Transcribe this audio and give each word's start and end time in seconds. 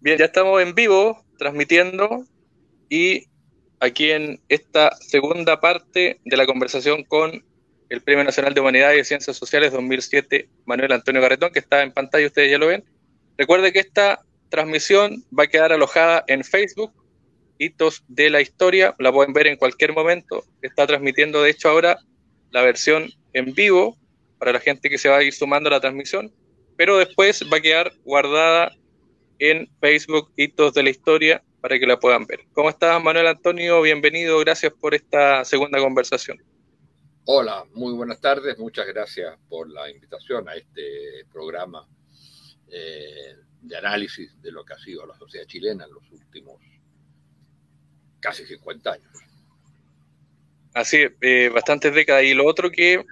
Bien, 0.00 0.18
ya 0.18 0.26
estamos 0.26 0.60
en 0.60 0.74
vivo 0.74 1.24
transmitiendo 1.38 2.26
y 2.90 3.24
aquí 3.80 4.10
en 4.10 4.40
esta 4.48 4.94
segunda 4.96 5.60
parte 5.60 6.20
de 6.24 6.36
la 6.36 6.44
conversación 6.46 7.04
con 7.04 7.42
el 7.88 8.02
Premio 8.02 8.24
Nacional 8.24 8.54
de 8.54 8.60
Humanidades 8.60 9.00
y 9.00 9.04
Ciencias 9.04 9.36
Sociales 9.36 9.72
2007, 9.72 10.48
Manuel 10.66 10.92
Antonio 10.92 11.22
Garretón, 11.22 11.52
que 11.52 11.58
está 11.58 11.82
en 11.82 11.92
pantalla, 11.92 12.26
ustedes 12.26 12.50
ya 12.50 12.58
lo 12.58 12.66
ven. 12.66 12.84
Recuerde 13.38 13.72
que 13.72 13.80
esta 13.80 14.20
transmisión 14.48 15.24
va 15.36 15.44
a 15.44 15.48
quedar 15.48 15.72
alojada 15.72 16.24
en 16.26 16.44
Facebook, 16.44 16.92
Hitos 17.58 18.04
de 18.08 18.30
la 18.30 18.40
Historia, 18.40 18.94
la 18.98 19.12
pueden 19.12 19.32
ver 19.32 19.46
en 19.46 19.56
cualquier 19.56 19.92
momento. 19.92 20.44
Está 20.60 20.86
transmitiendo, 20.86 21.42
de 21.42 21.50
hecho, 21.50 21.68
ahora 21.68 21.98
la 22.50 22.62
versión 22.62 23.10
en 23.32 23.54
vivo 23.54 23.96
para 24.38 24.52
la 24.52 24.60
gente 24.60 24.90
que 24.90 24.98
se 24.98 25.08
va 25.08 25.18
a 25.18 25.22
ir 25.22 25.32
sumando 25.32 25.68
a 25.68 25.72
la 25.72 25.80
transmisión, 25.80 26.32
pero 26.76 26.98
después 26.98 27.42
va 27.52 27.58
a 27.58 27.60
quedar 27.60 27.92
guardada 28.04 28.72
en 29.38 29.68
Facebook 29.80 30.32
Hitos 30.36 30.74
de 30.74 30.82
la 30.82 30.90
Historia 30.90 31.42
para 31.60 31.78
que 31.78 31.86
la 31.86 31.98
puedan 31.98 32.26
ver. 32.26 32.40
¿Cómo 32.52 32.68
estás, 32.68 33.02
Manuel 33.02 33.26
Antonio? 33.26 33.80
Bienvenido, 33.82 34.38
gracias 34.40 34.72
por 34.72 34.94
esta 34.94 35.44
segunda 35.44 35.78
conversación. 35.78 36.42
Hola, 37.26 37.64
muy 37.72 37.94
buenas 37.94 38.20
tardes, 38.20 38.58
muchas 38.58 38.86
gracias 38.86 39.34
por 39.48 39.70
la 39.70 39.90
invitación 39.90 40.46
a 40.48 40.54
este 40.54 41.24
programa 41.32 41.88
eh, 42.68 43.34
de 43.62 43.76
análisis 43.78 44.40
de 44.42 44.52
lo 44.52 44.62
que 44.64 44.74
ha 44.74 44.78
sido 44.78 45.06
la 45.06 45.16
sociedad 45.16 45.46
chilena 45.46 45.84
en 45.84 45.94
los 45.94 46.10
últimos 46.10 46.60
casi 48.20 48.44
50 48.44 48.92
años. 48.92 49.12
Así, 50.74 51.06
eh, 51.20 51.50
bastantes 51.52 51.94
décadas. 51.94 52.24
Y 52.24 52.34
lo 52.34 52.44
otro 52.46 52.70
que 52.70 53.04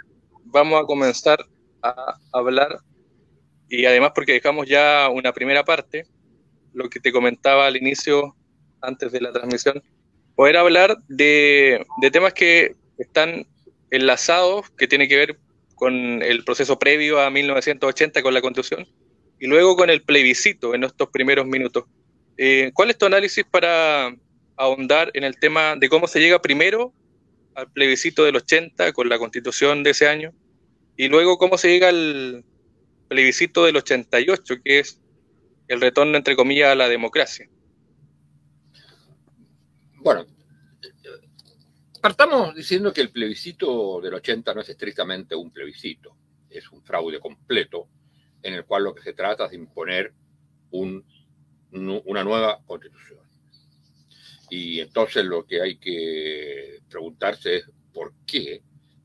vamos 0.52 0.80
a 0.80 0.86
comenzar 0.86 1.44
a 1.82 2.18
hablar, 2.32 2.78
y 3.68 3.86
además 3.86 4.12
porque 4.14 4.34
dejamos 4.34 4.68
ya 4.68 5.08
una 5.08 5.32
primera 5.32 5.64
parte, 5.64 6.06
lo 6.74 6.88
que 6.88 7.00
te 7.00 7.10
comentaba 7.10 7.66
al 7.66 7.76
inicio, 7.76 8.36
antes 8.80 9.10
de 9.12 9.20
la 9.20 9.32
transmisión, 9.32 9.82
poder 10.34 10.56
hablar 10.56 10.96
de, 11.08 11.84
temas 12.12 12.34
que 12.34 12.76
están 12.98 13.46
enlazados, 13.90 14.70
que 14.70 14.86
tiene 14.86 15.08
que 15.08 15.16
ver 15.16 15.38
con 15.74 16.22
el 16.22 16.44
proceso 16.44 16.78
previo 16.78 17.20
a 17.20 17.30
1980 17.30 18.22
con 18.22 18.34
la 18.34 18.40
Constitución, 18.40 18.86
y 19.40 19.46
luego 19.46 19.76
con 19.76 19.90
el 19.90 20.02
plebiscito 20.02 20.74
en 20.74 20.84
estos 20.84 21.08
primeros 21.08 21.46
minutos. 21.46 21.84
Eh, 22.36 22.70
¿Cuál 22.74 22.90
es 22.90 22.98
tu 22.98 23.06
análisis 23.06 23.44
para 23.44 24.14
ahondar 24.56 25.10
en 25.14 25.24
el 25.24 25.38
tema 25.38 25.76
de 25.76 25.88
cómo 25.88 26.06
se 26.06 26.20
llega 26.20 26.40
primero 26.40 26.92
al 27.54 27.70
plebiscito 27.70 28.24
del 28.24 28.36
80 28.36 28.92
con 28.92 29.08
la 29.08 29.18
constitución 29.18 29.82
de 29.82 29.90
ese 29.90 30.08
año 30.08 30.32
y 30.96 31.08
luego 31.08 31.38
cómo 31.38 31.58
se 31.58 31.68
llega 31.68 31.88
al 31.88 32.44
plebiscito 33.08 33.64
del 33.64 33.76
88, 33.76 34.56
que 34.64 34.78
es 34.78 35.00
el 35.68 35.80
retorno, 35.80 36.16
entre 36.16 36.36
comillas, 36.36 36.72
a 36.72 36.74
la 36.74 36.88
democracia. 36.88 37.48
Bueno, 39.96 40.26
partamos 42.00 42.54
diciendo 42.54 42.92
que 42.92 43.00
el 43.00 43.10
plebiscito 43.10 44.00
del 44.00 44.14
80 44.14 44.54
no 44.54 44.60
es 44.60 44.68
estrictamente 44.68 45.34
un 45.34 45.50
plebiscito, 45.50 46.16
es 46.50 46.70
un 46.70 46.82
fraude 46.82 47.20
completo 47.20 47.88
en 48.42 48.54
el 48.54 48.64
cual 48.64 48.84
lo 48.84 48.94
que 48.94 49.02
se 49.02 49.12
trata 49.12 49.44
es 49.44 49.50
de 49.52 49.56
imponer 49.56 50.12
una 50.70 52.24
nueva 52.24 52.60
constitución. 52.66 53.20
Y 54.50 54.80
entonces 54.80 55.24
lo 55.24 55.46
que 55.46 55.62
hay 55.62 55.76
que 55.76 56.80
preguntarse 56.90 57.56
es 57.56 57.70
por 57.94 58.12
qué 58.26 58.62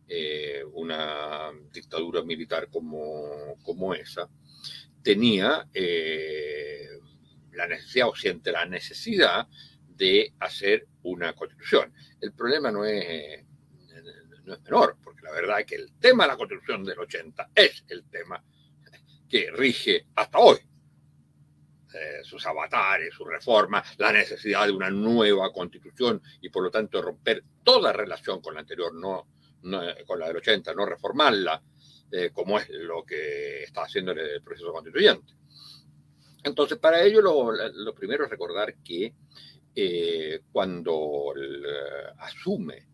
eh, 0.07 0.63
una 0.73 1.51
dictadura 1.71 2.23
militar 2.23 2.69
como, 2.69 3.57
como 3.63 3.93
esa 3.93 4.29
tenía 5.03 5.67
eh, 5.73 6.99
la 7.53 7.67
necesidad 7.67 8.09
o 8.09 8.15
siente 8.15 8.51
la 8.51 8.65
necesidad 8.65 9.47
de 9.87 10.33
hacer 10.39 10.87
una 11.03 11.33
constitución. 11.33 11.93
El 12.21 12.33
problema 12.33 12.71
no 12.71 12.85
es, 12.85 13.43
no 14.43 14.53
es 14.53 14.61
menor, 14.61 14.97
porque 15.03 15.21
la 15.23 15.31
verdad 15.31 15.61
es 15.61 15.65
que 15.65 15.75
el 15.75 15.93
tema 15.99 16.25
de 16.25 16.27
la 16.29 16.37
constitución 16.37 16.83
del 16.83 16.99
80 16.99 17.51
es 17.55 17.85
el 17.87 18.03
tema 18.09 18.43
que 19.29 19.49
rige 19.51 20.07
hasta 20.15 20.39
hoy. 20.39 20.57
Eh, 21.93 22.23
sus 22.23 22.45
avatares, 22.45 23.13
su 23.13 23.23
reforma, 23.23 23.83
la 23.97 24.11
necesidad 24.11 24.65
de 24.65 24.73
una 24.73 24.89
nueva 24.89 25.51
constitución 25.53 26.21
y 26.41 26.49
por 26.49 26.63
lo 26.63 26.69
tanto 26.69 27.01
romper 27.01 27.43
toda 27.63 27.93
relación 27.93 28.41
con 28.41 28.53
la 28.53 28.59
anterior, 28.59 28.93
no, 28.93 29.27
con 30.05 30.19
la 30.19 30.27
del 30.27 30.37
80, 30.37 30.73
no 30.73 30.85
reformarla, 30.85 31.61
eh, 32.11 32.31
como 32.33 32.59
es 32.59 32.69
lo 32.69 33.03
que 33.03 33.63
está 33.63 33.83
haciendo 33.83 34.11
el 34.11 34.41
proceso 34.41 34.71
constituyente. 34.71 35.33
Entonces, 36.43 36.77
para 36.77 37.01
ello 37.01 37.21
lo, 37.21 37.93
primero 37.93 38.25
es 38.25 38.29
recordar 38.29 38.75
que 38.83 39.13
eh, 39.75 40.41
cuando 40.51 41.33
asume 42.19 42.87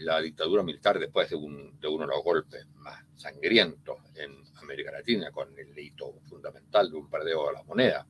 la 0.00 0.20
dictadura 0.20 0.62
militar 0.62 0.98
después 0.98 1.30
de, 1.30 1.36
de 1.36 1.88
uno 1.88 2.06
de 2.06 2.12
los 2.14 2.22
golpes 2.22 2.66
más 2.74 3.02
sangrientos 3.16 3.96
en 4.14 4.44
América 4.56 4.92
Latina, 4.92 5.30
con 5.30 5.58
el 5.58 5.78
hito 5.78 6.20
fundamental 6.28 6.90
de 6.90 6.96
un 6.96 7.08
perdeo 7.08 7.46
de 7.46 7.52
la 7.54 7.62
moneda, 7.62 8.06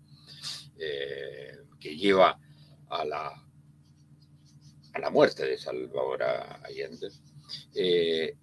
eh, 0.78 1.58
que 1.78 1.96
lleva 1.96 2.38
a 2.88 3.04
la, 3.04 3.28
a 4.92 4.98
la 4.98 5.10
muerte 5.10 5.44
de 5.46 5.58
Salvador 5.58 6.22
Allende. 6.22 7.08
Eh, 7.74 8.36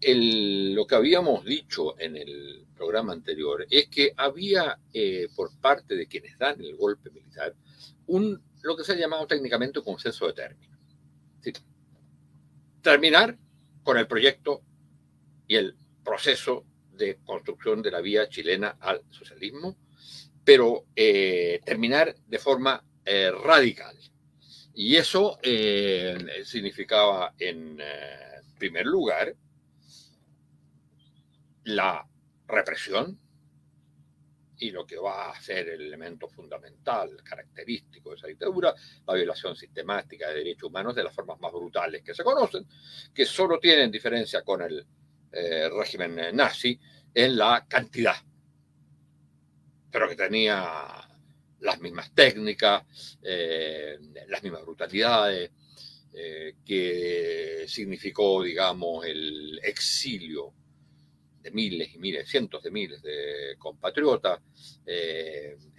lo 0.73 0.85
que 0.85 0.95
habíamos 0.95 1.45
dicho 1.45 1.99
en 1.99 2.15
el 2.15 2.65
programa 2.75 3.13
anterior 3.13 3.65
es 3.69 3.87
que 3.87 4.13
había 4.15 4.79
eh, 4.93 5.27
por 5.35 5.57
parte 5.59 5.95
de 5.95 6.07
quienes 6.07 6.37
dan 6.37 6.61
el 6.61 6.75
golpe 6.75 7.09
militar 7.09 7.55
un, 8.07 8.41
lo 8.61 8.75
que 8.75 8.83
se 8.83 8.93
ha 8.93 8.95
llamado 8.95 9.27
técnicamente 9.27 9.79
un 9.79 9.85
consenso 9.85 10.27
de 10.27 10.33
término. 10.33 10.77
terminar 12.81 13.37
con 13.83 13.97
el 13.97 14.07
proyecto 14.07 14.61
y 15.47 15.55
el 15.55 15.75
proceso 16.03 16.65
de 16.93 17.17
construcción 17.25 17.81
de 17.81 17.91
la 17.91 18.01
vía 18.01 18.27
chilena 18.29 18.77
al 18.79 19.01
socialismo, 19.09 19.77
pero 20.43 20.85
eh, 20.95 21.59
terminar 21.65 22.15
de 22.27 22.39
forma 22.39 22.83
eh, 23.05 23.31
radical. 23.31 23.95
Y 24.73 24.95
eso 24.95 25.39
eh, 25.41 26.17
significaba, 26.45 27.33
en 27.39 27.79
primer 28.57 28.85
lugar, 28.85 29.35
la 31.65 32.05
represión 32.47 33.19
y 34.59 34.71
lo 34.71 34.85
que 34.85 34.97
va 34.97 35.29
a 35.29 35.41
ser 35.41 35.69
el 35.69 35.81
elemento 35.81 36.27
fundamental, 36.27 37.21
característico 37.23 38.09
de 38.09 38.15
esa 38.15 38.27
dictadura, 38.27 38.73
la 39.05 39.13
violación 39.13 39.55
sistemática 39.55 40.29
de 40.29 40.35
derechos 40.35 40.69
humanos 40.69 40.95
de 40.95 41.03
las 41.03 41.13
formas 41.13 41.39
más 41.39 41.51
brutales 41.51 42.01
que 42.03 42.15
se 42.15 42.23
conocen, 42.23 42.65
que 43.13 43.25
solo 43.25 43.59
tienen 43.59 43.91
diferencia 43.91 44.41
con 44.41 44.61
el 44.61 44.85
eh, 45.31 45.69
régimen 45.69 46.35
nazi 46.35 46.79
en 47.13 47.37
la 47.37 47.65
cantidad, 47.67 48.15
pero 49.91 50.09
que 50.09 50.15
tenía 50.15 51.07
las 51.59 51.79
mismas 51.79 52.13
técnicas, 52.13 53.17
eh, 53.21 53.97
las 54.27 54.41
mismas 54.41 54.63
brutalidades, 54.63 55.51
eh, 56.19 56.55
que 56.65 57.65
significó, 57.67 58.41
digamos, 58.41 59.05
el 59.05 59.59
exilio 59.63 60.51
de 61.41 61.51
miles 61.51 61.93
y 61.93 61.99
miles, 61.99 62.27
cientos 62.27 62.63
de 62.63 62.71
miles 62.71 63.01
de 63.03 63.55
compatriotas, 63.59 64.41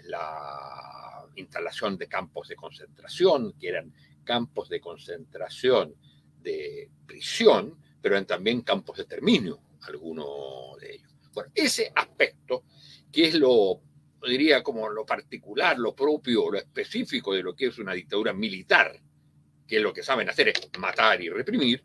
la 0.05 1.27
instalación 1.35 1.99
de 1.99 2.07
campos 2.07 2.49
de 2.49 2.57
concentración, 2.57 3.55
que 3.59 3.69
eran 3.69 3.93
campos 4.25 4.69
de 4.69 4.81
concentración 4.81 5.95
de 6.41 6.89
prisión, 7.05 7.77
pero 8.01 8.17
en 8.17 8.27
también 8.27 8.63
campos 8.63 8.97
de 8.97 9.03
exterminio, 9.03 9.61
algunos 9.83 10.79
de 10.81 10.95
ellos. 10.95 11.13
Bueno, 11.33 11.51
ese 11.55 11.91
aspecto, 11.95 12.65
que 13.11 13.27
es 13.29 13.35
lo, 13.35 13.81
diría 14.27 14.63
como 14.63 14.89
lo 14.89 15.05
particular, 15.05 15.79
lo 15.79 15.95
propio, 15.95 16.51
lo 16.51 16.59
específico 16.59 17.35
de 17.35 17.43
lo 17.43 17.55
que 17.55 17.67
es 17.67 17.79
una 17.79 17.93
dictadura 17.93 18.33
militar, 18.33 19.01
que 19.69 19.79
lo 19.79 19.93
que 19.93 20.03
saben 20.03 20.29
hacer 20.29 20.49
es 20.49 20.71
matar 20.79 21.21
y 21.23 21.29
reprimir, 21.29 21.85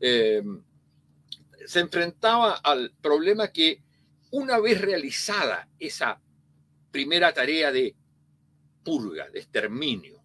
eh, 0.00 0.42
se 1.66 1.80
enfrentaba 1.80 2.54
al 2.54 2.92
problema 3.00 3.48
que 3.48 3.82
una 4.30 4.58
vez 4.58 4.80
realizada 4.80 5.68
esa 5.78 6.20
primera 6.90 7.32
tarea 7.32 7.70
de 7.70 7.94
purga, 8.82 9.28
de 9.28 9.40
exterminio, 9.40 10.22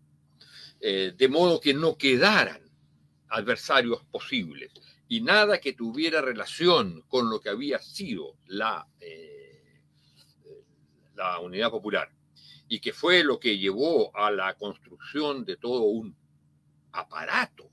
eh, 0.79 1.13
de 1.15 1.27
modo 1.27 1.59
que 1.59 1.73
no 1.73 1.97
quedaran 1.97 2.61
adversarios 3.27 4.03
posibles, 4.05 4.71
y 5.07 5.21
nada 5.21 5.59
que 5.59 5.73
tuviera 5.73 6.21
relación 6.21 7.01
con 7.07 7.29
lo 7.29 7.39
que 7.39 7.49
había 7.49 7.79
sido 7.79 8.37
la, 8.47 8.87
eh, 8.99 9.81
la 11.15 11.39
unidad 11.39 11.69
popular 11.69 12.09
y 12.67 12.79
que 12.79 12.93
fue 12.93 13.23
lo 13.23 13.39
que 13.39 13.57
llevó 13.57 14.15
a 14.15 14.31
la 14.31 14.55
construcción 14.55 15.45
de 15.45 15.57
todo 15.57 15.83
un 15.83 16.15
aparato 16.93 17.69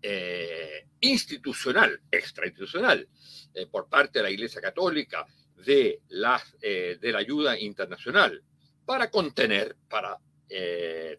eh, 0.00 0.86
institucional, 1.00 2.00
extrainstitucional, 2.10 3.08
eh, 3.54 3.66
por 3.66 3.88
parte 3.88 4.18
de 4.18 4.24
la 4.24 4.30
Iglesia 4.30 4.60
Católica, 4.60 5.26
de, 5.56 6.00
las, 6.08 6.58
de 6.58 6.98
la 7.12 7.18
ayuda 7.18 7.56
internacional 7.56 8.42
para 8.84 9.10
contener, 9.10 9.76
para 9.88 10.18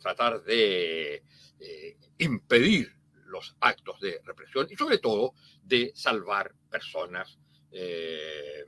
tratar 0.01 0.43
de 0.43 1.23
impedir 2.17 2.93
los 3.33 3.55
actos 3.61 3.99
de 3.99 4.21
represión 4.25 4.67
y 4.69 4.75
sobre 4.75 4.97
todo 4.97 5.33
de 5.63 5.91
salvar 5.95 6.53
personas 6.69 7.39
eh, 7.71 8.65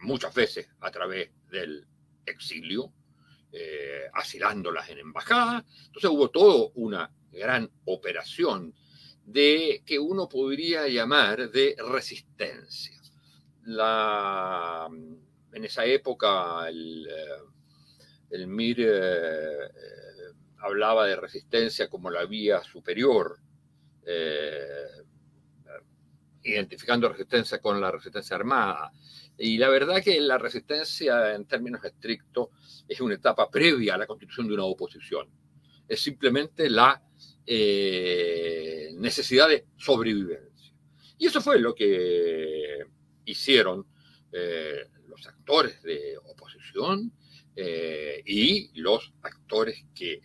muchas 0.00 0.34
veces 0.34 0.68
a 0.80 0.90
través 0.90 1.30
del 1.48 1.86
exilio, 2.26 2.92
eh, 3.52 4.02
asilándolas 4.12 4.88
en 4.90 4.98
embajada. 4.98 5.64
Entonces 5.86 6.10
hubo 6.10 6.30
toda 6.30 6.70
una 6.74 7.10
gran 7.32 7.70
operación 7.84 8.74
de 9.24 9.82
que 9.84 9.98
uno 9.98 10.28
podría 10.28 10.88
llamar 10.88 11.50
de 11.50 11.76
resistencia. 11.78 13.00
En 15.52 15.64
esa 15.64 15.84
época 15.84 16.68
el, 16.68 17.06
eh, 18.30 18.46
MIR 18.46 18.88
hablaba 20.60 21.06
de 21.06 21.16
resistencia 21.16 21.88
como 21.88 22.10
la 22.10 22.24
vía 22.24 22.62
superior, 22.62 23.38
eh, 24.06 24.86
identificando 26.42 27.08
resistencia 27.08 27.60
con 27.60 27.80
la 27.80 27.90
resistencia 27.90 28.36
armada. 28.36 28.92
Y 29.38 29.58
la 29.58 29.68
verdad 29.68 30.02
que 30.02 30.20
la 30.20 30.38
resistencia, 30.38 31.34
en 31.34 31.46
términos 31.46 31.84
estrictos, 31.84 32.48
es 32.88 33.00
una 33.00 33.14
etapa 33.14 33.50
previa 33.50 33.94
a 33.94 33.98
la 33.98 34.06
constitución 34.06 34.48
de 34.48 34.54
una 34.54 34.64
oposición. 34.64 35.28
Es 35.88 36.00
simplemente 36.00 36.68
la 36.70 37.02
eh, 37.46 38.90
necesidad 38.94 39.48
de 39.48 39.66
sobrevivencia. 39.76 40.72
Y 41.18 41.26
eso 41.26 41.40
fue 41.40 41.58
lo 41.58 41.74
que 41.74 42.84
hicieron 43.24 43.86
eh, 44.32 44.86
los 45.08 45.26
actores 45.26 45.82
de 45.82 46.16
oposición 46.18 47.12
y 48.24 48.70
los 48.80 49.12
actores 49.20 49.84
que 49.94 50.22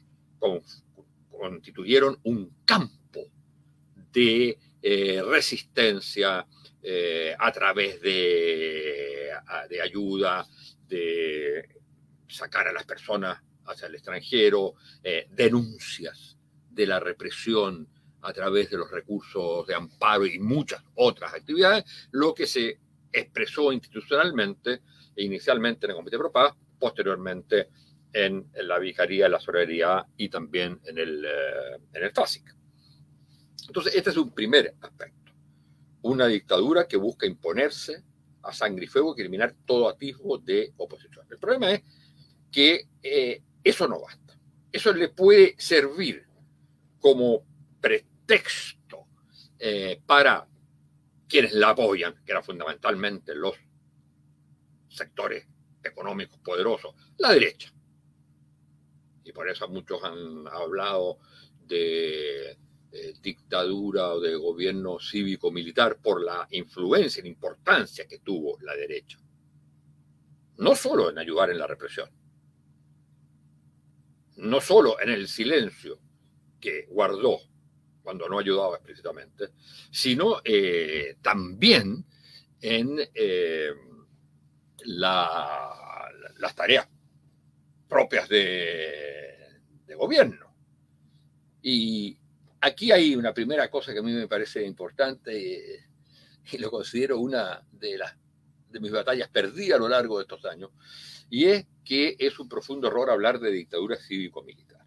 constituyeron 1.29 2.17
un 2.23 2.55
campo 2.65 3.25
de 4.13 4.57
eh, 4.87 5.19
resistencia 5.23 6.45
eh, 6.79 7.35
a 7.39 7.51
través 7.51 7.99
de, 8.01 9.31
de, 9.67 9.81
ayuda, 9.81 10.47
de 10.87 11.67
sacar 12.27 12.67
a 12.67 12.71
las 12.71 12.85
personas 12.85 13.41
hacia 13.65 13.87
el 13.87 13.95
extranjero, 13.95 14.75
eh, 15.03 15.25
denuncias 15.31 16.37
de 16.69 16.85
la 16.85 16.99
represión 16.99 17.89
a 18.21 18.31
través 18.31 18.69
de 18.69 18.77
los 18.77 18.91
recursos 18.91 19.65
de 19.65 19.73
amparo 19.73 20.27
y 20.27 20.37
muchas 20.37 20.83
otras 20.93 21.33
actividades, 21.33 21.83
lo 22.11 22.35
que 22.35 22.45
se 22.45 22.77
expresó 23.11 23.73
institucionalmente, 23.73 24.81
inicialmente 25.15 25.87
en 25.87 25.93
el 25.93 25.95
Comité 25.95 26.17
de 26.17 26.21
Propaganda, 26.21 26.59
posteriormente 26.77 27.69
en, 28.13 28.51
la 28.53 28.77
vicaría, 28.77 29.25
en 29.25 29.31
la 29.31 29.39
sororidad 29.39 30.05
y 30.15 30.29
también 30.29 30.79
en 30.85 30.99
el, 30.99 31.25
en 31.91 32.03
el 32.03 32.11
FASIC. 32.11 32.54
Entonces, 33.67 33.95
este 33.95 34.09
es 34.09 34.17
un 34.17 34.31
primer 34.31 34.75
aspecto. 34.81 35.31
Una 36.01 36.27
dictadura 36.27 36.87
que 36.87 36.97
busca 36.97 37.25
imponerse 37.25 38.03
a 38.43 38.53
sangre 38.53 38.85
y 38.85 38.87
fuego 38.87 39.15
y 39.17 39.21
eliminar 39.21 39.55
todo 39.65 39.89
atisbo 39.89 40.37
de 40.37 40.73
oposición. 40.77 41.25
El 41.29 41.39
problema 41.39 41.71
es 41.71 41.81
que 42.51 42.87
eh, 43.01 43.41
eso 43.63 43.87
no 43.87 44.01
basta. 44.01 44.37
Eso 44.71 44.93
le 44.93 45.09
puede 45.09 45.55
servir 45.57 46.25
como 46.99 47.43
pretexto 47.81 49.07
eh, 49.57 49.99
para 50.05 50.47
quienes 51.27 51.53
la 51.53 51.69
apoyan, 51.69 52.23
que 52.23 52.31
eran 52.31 52.43
fundamentalmente 52.43 53.33
los 53.33 53.55
sectores 54.89 55.47
económicos 55.83 56.39
poderosos, 56.39 56.93
la 57.17 57.31
derecha 57.31 57.75
y 59.25 59.31
por 59.31 59.49
eso 59.49 59.67
muchos 59.67 60.01
han 60.03 60.47
hablado 60.47 61.17
de 61.65 62.57
dictadura 63.21 64.13
o 64.13 64.19
de 64.19 64.35
gobierno 64.35 64.99
cívico-militar 64.99 65.97
por 65.97 66.23
la 66.23 66.47
influencia 66.51 67.19
y 67.19 67.23
la 67.23 67.29
importancia 67.29 68.07
que 68.07 68.19
tuvo 68.19 68.57
la 68.61 68.75
derecha. 68.75 69.19
No 70.57 70.75
solo 70.75 71.09
en 71.09 71.17
ayudar 71.17 71.49
en 71.49 71.57
la 71.57 71.67
represión, 71.67 72.09
no 74.37 74.61
solo 74.61 74.99
en 74.99 75.09
el 75.09 75.27
silencio 75.27 75.99
que 76.59 76.85
guardó 76.89 77.39
cuando 78.03 78.29
no 78.29 78.39
ayudaba 78.39 78.75
explícitamente, 78.75 79.49
sino 79.91 80.41
eh, 80.43 81.17
también 81.21 82.05
en 82.61 82.99
eh, 83.13 83.71
las 84.85 86.55
tareas 86.55 86.87
propias 87.87 88.29
de, 88.29 89.37
gobierno. 89.97 90.53
Y 91.61 92.17
aquí 92.61 92.91
hay 92.91 93.15
una 93.15 93.33
primera 93.33 93.69
cosa 93.69 93.93
que 93.93 93.99
a 93.99 94.03
mí 94.03 94.11
me 94.11 94.27
parece 94.27 94.65
importante 94.65 95.83
y, 96.51 96.57
lo 96.59 96.69
considero 96.69 97.19
una 97.19 97.65
de, 97.71 97.97
las, 97.97 98.15
de 98.69 98.79
mis 98.79 98.91
batallas 98.91 99.29
perdidas 99.29 99.77
a 99.77 99.81
lo 99.81 99.89
largo 99.89 100.17
de 100.17 100.23
estos 100.23 100.45
años, 100.45 100.69
y 101.29 101.45
es 101.45 101.65
que 101.83 102.15
es 102.19 102.39
un 102.39 102.47
profundo 102.47 102.87
error 102.87 103.09
hablar 103.09 103.39
de 103.39 103.51
dictadura 103.51 103.95
cívico-militar. 103.95 104.85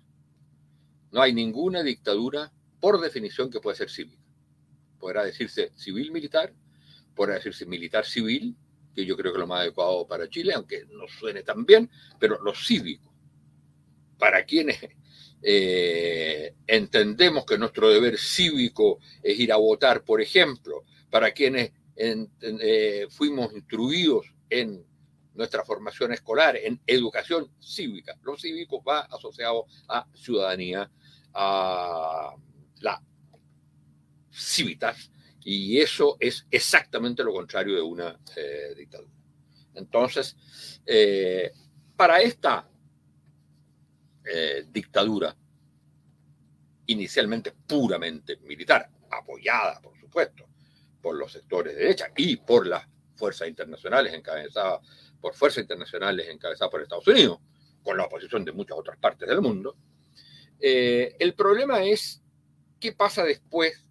No 1.10 1.20
hay 1.20 1.32
ninguna 1.32 1.82
dictadura, 1.82 2.52
por 2.80 3.00
definición, 3.00 3.50
que 3.50 3.60
pueda 3.60 3.76
ser 3.76 3.90
cívica. 3.90 4.22
Podrá 4.98 5.24
decirse 5.24 5.72
civil-militar, 5.74 6.52
podrá 7.14 7.34
decirse 7.34 7.66
militar-civil, 7.66 8.56
que 8.94 9.04
yo 9.04 9.16
creo 9.16 9.32
que 9.32 9.38
es 9.38 9.40
lo 9.40 9.46
más 9.46 9.60
adecuado 9.60 10.06
para 10.06 10.28
Chile, 10.28 10.52
aunque 10.54 10.84
no 10.86 11.06
suene 11.08 11.42
tan 11.42 11.64
bien, 11.64 11.90
pero 12.18 12.40
lo 12.42 12.54
cívico, 12.54 13.12
para 14.18 14.44
quienes 14.44 14.78
eh, 15.42 16.54
entendemos 16.66 17.44
que 17.46 17.58
nuestro 17.58 17.90
deber 17.90 18.18
cívico 18.18 18.98
es 19.22 19.38
ir 19.38 19.52
a 19.52 19.56
votar, 19.56 20.04
por 20.04 20.20
ejemplo, 20.20 20.84
para 21.10 21.30
quienes 21.32 21.72
eh, 21.96 23.06
fuimos 23.10 23.52
instruidos 23.52 24.26
en 24.50 24.84
nuestra 25.34 25.64
formación 25.64 26.12
escolar, 26.12 26.56
en 26.56 26.80
educación 26.86 27.50
cívica. 27.60 28.18
Lo 28.22 28.36
cívico 28.36 28.82
va 28.82 29.00
asociado 29.02 29.66
a 29.88 30.06
ciudadanía, 30.12 30.90
a 31.34 32.34
la 32.80 33.02
civitas, 34.30 35.10
y 35.44 35.78
eso 35.78 36.16
es 36.20 36.46
exactamente 36.50 37.22
lo 37.24 37.32
contrario 37.32 37.76
de 37.76 37.82
una 37.82 38.18
eh, 38.36 38.74
dictadura. 38.76 39.12
Entonces, 39.74 40.36
para 41.96 42.20
esta 42.20 42.68
eh, 44.30 44.66
dictadura, 44.70 45.34
inicialmente 46.86 47.52
puramente 47.66 48.36
militar, 48.38 48.90
apoyada, 49.10 49.80
por 49.80 49.98
supuesto, 49.98 50.46
por 51.00 51.16
los 51.16 51.32
sectores 51.32 51.74
de 51.74 51.82
derecha 51.82 52.10
y 52.16 52.36
por 52.36 52.66
las 52.66 52.86
fuerzas 53.16 53.48
internacionales 53.48 54.14
encabezadas 54.14 54.80
por 55.20 55.34
fuerzas 55.34 55.62
internacionales 55.62 56.28
encabezadas 56.28 56.70
por 56.70 56.80
Estados 56.80 57.08
Unidos, 57.08 57.40
con 57.82 57.96
la 57.96 58.04
oposición 58.04 58.44
de 58.44 58.52
muchas 58.52 58.78
otras 58.78 58.96
partes 58.98 59.28
del 59.28 59.40
mundo. 59.40 59.76
el 60.60 61.34
problema 61.34 61.82
es 61.84 62.22
qué 62.78 62.92
pasa 62.92 63.24
después 63.24 63.84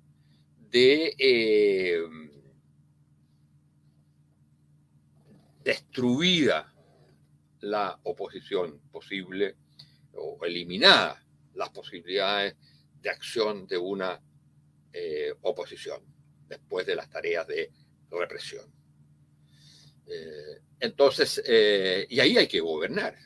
de 0.70 1.16
eh, 1.18 2.02
destruida 5.64 6.74
la 7.62 8.00
oposición 8.04 8.80
posible 8.92 9.56
o 10.18 10.44
eliminada 10.46 11.24
las 11.56 11.70
posibilidades 11.70 12.56
de 13.02 13.10
acción 13.10 13.68
de 13.68 13.78
una 13.78 14.22
eh, 14.94 15.34
oposición 15.42 16.02
después 16.48 16.86
de 16.86 16.96
las 16.96 17.10
tareas 17.10 17.48
de 17.48 17.72
represión. 18.10 18.66
Eh, 20.08 20.62
entonces, 20.80 21.44
y 22.10 22.20
ahí 22.20 22.38
hay 22.38 22.48
que 22.48 22.60
gobernar. 22.60 23.18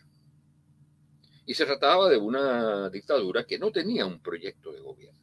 Y 1.45 1.53
se 1.53 1.65
trataba 1.65 2.09
de 2.09 2.17
una 2.17 2.89
dictadura 2.89 3.45
que 3.45 3.59
no 3.59 3.71
tenía 3.71 4.05
un 4.05 4.21
proyecto 4.21 4.71
de 4.71 4.79
gobierno 4.79 5.21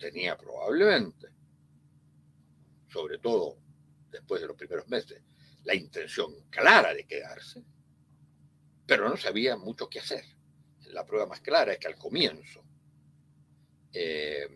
tenía 0.00 0.36
probablemente, 0.36 1.28
sobre 2.88 3.18
todo 3.18 3.58
después 4.10 4.40
de 4.40 4.48
los 4.48 4.56
primeros 4.56 4.88
meses, 4.88 5.22
la 5.62 5.74
intención 5.74 6.32
clara 6.48 6.92
de 6.92 7.06
quedarse, 7.06 7.62
pero 8.86 9.08
no 9.08 9.16
sabía 9.16 9.56
mucho 9.56 9.88
qué 9.88 10.00
hacer. 10.00 10.24
La 10.92 11.04
prueba 11.04 11.26
más 11.26 11.40
clara 11.40 11.72
es 11.72 11.78
que 11.78 11.88
al 11.88 11.96
comienzo, 11.96 12.62
eh, 13.92 14.48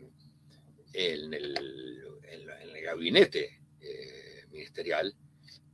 en, 0.93 1.35
el, 1.35 2.01
gabinete 2.83 3.63
eh, 3.81 4.45
ministerial, 4.51 5.15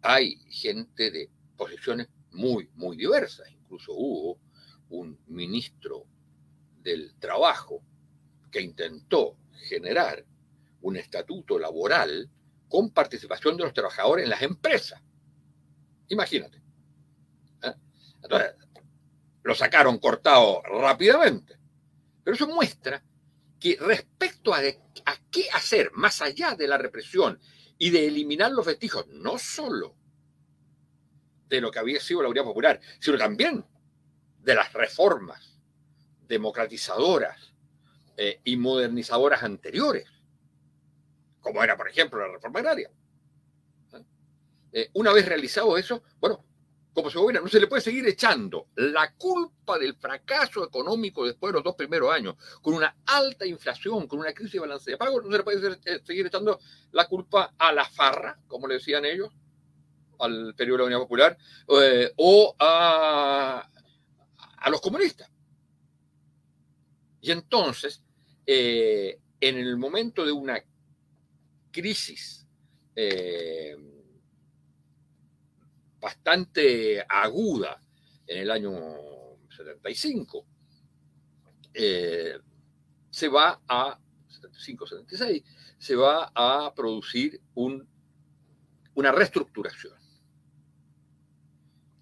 hay 0.03 0.37
gente 0.49 1.11
de 1.11 1.29
posiciones 1.57 2.09
muy, 2.31 2.71
muy 2.75 2.97
diversas. 2.97 3.51
Incluso 3.51 3.93
hubo 3.93 4.39
un 4.91 5.19
ministro 5.27 6.07
del 6.83 7.15
trabajo 7.19 7.83
que 8.51 8.61
intentó 8.61 9.37
generar 9.69 10.25
un 10.83 10.97
estatuto 10.97 11.59
laboral 11.59 12.31
con 12.69 12.91
participación 12.91 13.57
de 13.57 13.65
los 13.65 13.75
trabajadores 13.75 14.25
en 14.25 14.31
las 14.31 14.43
empresas. 14.43 15.03
Imagínate. 16.09 16.59
¿eh? 17.63 17.75
Entonces, 18.23 18.55
lo 19.51 19.57
sacaron 19.57 19.99
cortado 19.99 20.63
rápidamente. 20.63 21.59
Pero 22.23 22.37
eso 22.37 22.47
muestra 22.47 23.03
que 23.59 23.77
respecto 23.81 24.55
a, 24.55 24.61
qué 24.63 25.51
hacer 25.53 25.91
más 25.93 26.23
allá 26.23 26.55
de 26.55 26.69
la 26.69 26.79
represión 26.79 27.41
y 27.77 27.91
de 27.91 28.07
eliminar 28.07 28.53
los 28.53 28.65
vestigios, 28.65 29.09
no 29.09 29.39
solo 29.39 29.97
de 31.49 31.61
lo 31.61 31.73
que 31.73 31.81
había 31.81 31.99
sido 31.99 32.23
la 32.23 32.29
Unidad 32.29 32.45
Popular, 32.45 32.81
sino 33.01 33.19
también 33.19 33.65
de 34.39 34.55
las 34.55 34.73
reformas 34.73 35.59
democratizadoras 36.29 37.53
eh, 38.17 38.41
y 38.45 38.57
modernizadoras 38.57 39.43
anteriores, 39.43 40.09
como 41.41 41.65
era, 41.65 41.77
por 41.77 41.89
ejemplo, 41.89 42.25
la 42.25 42.35
reforma 42.35 42.61
agraria. 42.61 42.89
Eh, 44.71 44.91
una 44.93 45.13
vez 45.13 45.27
realizado 45.27 45.77
eso, 45.77 46.05
bueno, 46.21 46.45
como 46.93 47.11
se 47.11 47.19
gobierna, 47.19 47.41
no 47.41 47.49
se 47.49 47.61
le 47.61 47.67
puede 47.67 47.83
seguir 47.83 48.07
echando 48.09 48.69
la 48.77 49.13
culpa 49.15 49.79
del 49.79 49.95
fracaso 49.95 50.65
económico 50.65 51.25
después 51.25 51.53
de 51.53 51.55
los 51.55 51.65
dos 51.65 51.77
primeros 51.77 52.13
años, 52.13 52.37
con 52.61 52.75
una 52.75 52.97
alta 53.07 53.47
inflación, 53.47 54.09
con 54.09 54.19
una 54.19 54.33
crisis 54.33 54.55
de 54.55 54.61
balance 54.61 54.91
de 54.91 54.97
pago, 54.97 55.21
no 55.21 55.31
se 55.31 55.39
le 55.39 55.45
puede 55.45 55.79
eh, 55.85 56.01
seguir 56.05 56.27
echando 56.27 56.59
la 56.93 57.07
culpa 57.07 57.55
a 57.57 57.73
la 57.73 57.85
farra, 57.89 58.39
como 58.47 58.67
le 58.67 58.75
decían 58.75 59.05
ellos, 59.05 59.31
al 60.19 60.55
periodo 60.55 60.79
de 60.79 60.83
la 60.83 60.87
Unidad 60.87 61.01
Popular, 61.01 61.39
o 62.17 62.57
a, 62.59 63.69
los 64.69 64.81
comunistas. 64.81 65.31
Y 67.23 67.31
entonces, 67.31 68.03
eh, 68.47 69.19
en 69.41 69.57
el 69.59 69.77
momento 69.77 70.25
de 70.25 70.33
una 70.33 70.63
crisis 71.71 72.47
eh, 72.97 73.77
bastante 76.01 77.05
aguda 77.09 77.81
en 78.27 78.39
el 78.39 78.51
año 78.51 78.73
75, 79.49 80.47
eh, 81.75 82.39
se 83.11 83.29
va 83.29 83.61
a, 83.69 83.99
75-76, 84.29 85.45
se 85.79 85.97
va 85.97 86.31
a 86.35 86.73
producir 86.75 87.41
un, 87.55 87.87
una 88.95 89.13
reestructuración. 89.13 89.95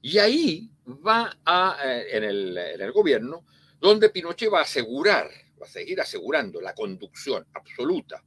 Y 0.02 0.18
ahí 0.18 0.70
va 0.86 1.38
a, 1.44 1.78
en 1.82 2.24
el, 2.24 2.56
en 2.56 2.80
el 2.80 2.92
gobierno, 2.92 3.44
donde 3.80 4.10
Pinochet 4.10 4.52
va 4.52 4.60
a 4.60 4.62
asegurar, 4.62 5.28
va 5.60 5.66
a 5.66 5.70
seguir 5.70 6.00
asegurando 6.00 6.60
la 6.60 6.74
conducción 6.74 7.46
absoluta 7.54 8.22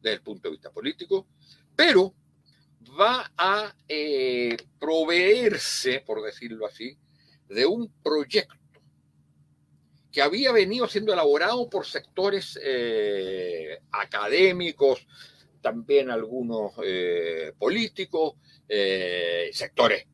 desde 0.00 0.16
el 0.16 0.22
punto 0.22 0.48
de 0.48 0.52
vista 0.52 0.70
político, 0.70 1.26
pero 1.74 2.14
va 2.98 3.32
a 3.36 3.74
eh, 3.88 4.56
proveerse, 4.78 6.00
por 6.00 6.22
decirlo 6.22 6.66
así, 6.66 6.96
de 7.48 7.66
un 7.66 7.92
proyecto 8.02 8.54
que 10.10 10.22
había 10.22 10.50
venido 10.50 10.88
siendo 10.88 11.12
elaborado 11.12 11.68
por 11.68 11.84
sectores 11.84 12.58
eh, 12.62 13.80
académicos, 13.92 15.06
también 15.60 16.10
algunos 16.10 16.72
eh, 16.82 17.52
políticos, 17.58 18.34
sectores 19.52 20.06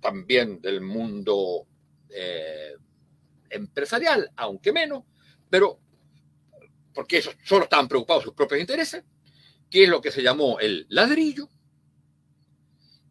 también 0.00 0.60
del 0.60 0.80
mundo 0.80 1.66
empresarial, 3.50 4.30
aunque 4.36 4.72
menos, 4.72 5.04
pero 5.48 5.78
porque 6.94 7.18
esos 7.18 7.36
solo 7.44 7.64
estaban 7.64 7.88
preocupados 7.88 8.24
sus 8.24 8.34
propios 8.34 8.60
intereses, 8.60 9.04
que 9.68 9.84
es 9.84 9.88
lo 9.88 10.00
que 10.00 10.10
se 10.10 10.22
llamó 10.22 10.58
el 10.58 10.86
ladrillo, 10.88 11.48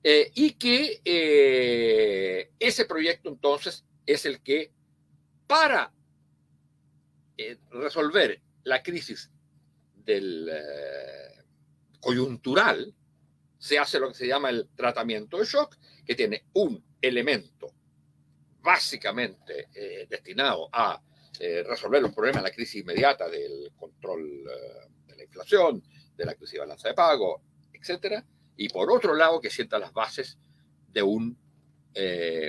eh, 0.01 0.31
y 0.33 0.53
que 0.53 1.01
eh, 1.03 2.51
ese 2.57 2.85
proyecto 2.85 3.29
entonces 3.29 3.83
es 4.05 4.25
el 4.25 4.41
que 4.41 4.71
para 5.45 5.91
eh, 7.37 7.57
resolver 7.71 8.41
la 8.63 8.81
crisis 8.81 9.29
del 10.05 10.49
coyuntural 11.99 12.93
se 13.57 13.77
hace 13.77 13.99
lo 13.99 14.07
que 14.07 14.13
se 14.13 14.27
llama 14.27 14.49
el 14.49 14.69
tratamiento 14.75 15.37
de 15.37 15.45
shock, 15.45 15.75
que 16.05 16.15
tiene 16.15 16.45
un 16.53 16.83
elemento 17.01 17.73
básicamente 18.61 19.67
destinado 20.09 20.69
a 20.71 21.01
resolver 21.65 22.01
los 22.01 22.13
problemas 22.13 22.41
de 22.41 22.49
la 22.49 22.55
crisis 22.55 22.81
inmediata 22.81 23.29
del 23.29 23.71
control 23.75 24.43
de 25.05 25.15
la 25.15 25.23
inflación, 25.23 25.83
de 26.15 26.25
la 26.25 26.35
crisis 26.35 26.53
de 26.53 26.59
balanza 26.59 26.87
de 26.87 26.93
pago, 26.93 27.41
etcétera, 27.73 28.25
y 28.59 28.67
por 28.67 28.91
otro 28.91 29.15
lado 29.15 29.39
que 29.39 29.49
sienta 29.49 29.79
las 29.79 29.93
bases 29.93 30.37
de 30.91 31.01
un 31.01 31.37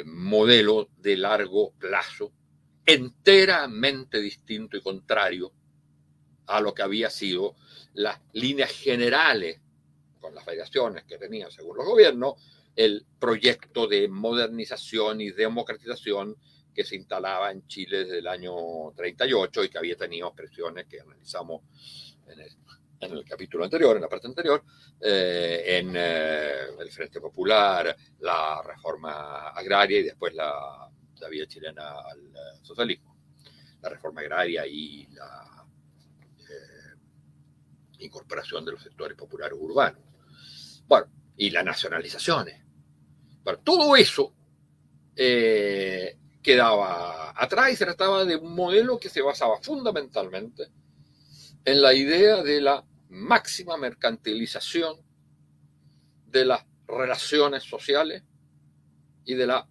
modelo 0.07 0.89
de 0.99 1.17
largo 1.17 1.73
plazo 1.73 2.33
enteramente 2.85 4.21
distinto 4.21 4.77
y 4.77 4.81
contrario 4.81 5.53
a 6.47 6.61
lo 6.61 6.75
que 6.75 6.83
había 6.83 7.11
sido 7.11 7.55
las 7.95 8.21
líneas 8.33 8.71
generales 8.73 9.61
con 10.21 10.35
las 10.35 10.45
variaciones 10.45 11.05
que 11.05 11.17
tenían 11.17 11.51
según 11.53 11.77
los 11.77 11.87
gobiernos 11.87 12.35
el 12.75 13.07
proyecto 13.21 13.87
de 13.87 14.09
modernización 14.09 15.21
y 15.21 15.31
democratización 15.31 16.37
que 16.75 16.85
se 16.85 16.97
instalaba 16.97 17.53
en 17.53 17.67
Chile 17.69 17.99
desde 17.99 18.19
el 18.19 18.27
año 18.27 18.55
38 18.97 19.65
y 19.65 19.69
que 19.69 19.79
había 19.79 19.97
tenido 19.97 20.27
expresiones 20.27 20.87
que 20.87 21.01
analizamos 21.01 21.63
en 22.27 22.41
el, 22.41 22.51
capítulo 23.27 23.65
anterior, 23.65 23.97
en 23.97 24.03
la 24.03 24.09
parte 24.09 24.27
anterior, 24.27 24.63
eh, 25.01 25.79
en 25.79 25.93
eh, 25.97 26.53
el 26.79 26.91
Frente 26.91 27.21
Popular, 27.21 27.97
la 28.21 28.63
reforma 28.63 29.49
agraria 29.51 30.01
y 30.01 30.03
después 30.03 30.35
la, 30.35 30.91
la 31.19 31.29
vía 31.29 31.47
chilena 31.47 32.01
al 32.01 32.27
eh, 32.27 32.59
socialismo. 32.63 33.17
La 33.81 33.89
reforma 33.89 34.21
agraria 34.21 34.67
y 34.67 35.07
la 35.13 35.47
incorporación 38.01 38.65
de 38.65 38.73
los 38.73 38.83
sectores 38.83 39.17
populares 39.17 39.57
urbanos. 39.59 40.03
Bueno, 40.87 41.07
y 41.37 41.51
las 41.51 41.65
nacionalizaciones. 41.65 42.63
todo 43.63 43.97
eso 43.97 44.35
eh, 45.17 46.17
quedaba 46.43 47.33
atrás 47.37 47.73
y 47.73 47.77
se 47.77 47.85
trataba 47.85 48.25
de 48.25 48.37
un 48.37 48.55
modelo 48.55 48.99
que 48.99 49.09
se 49.09 49.23
basaba 49.23 49.61
fundamentalmente 49.61 50.69
en 51.65 51.83
la 51.83 51.93
idea 51.93 52.43
de 52.43 52.61
la 52.61 52.85
máxima 53.21 53.77
mercantilización 53.77 54.97
de 56.27 56.45
las 56.45 56.65
relaciones 56.87 57.63
sociales 57.63 58.23
y 59.25 59.35
de 59.35 59.47
la 59.47 59.69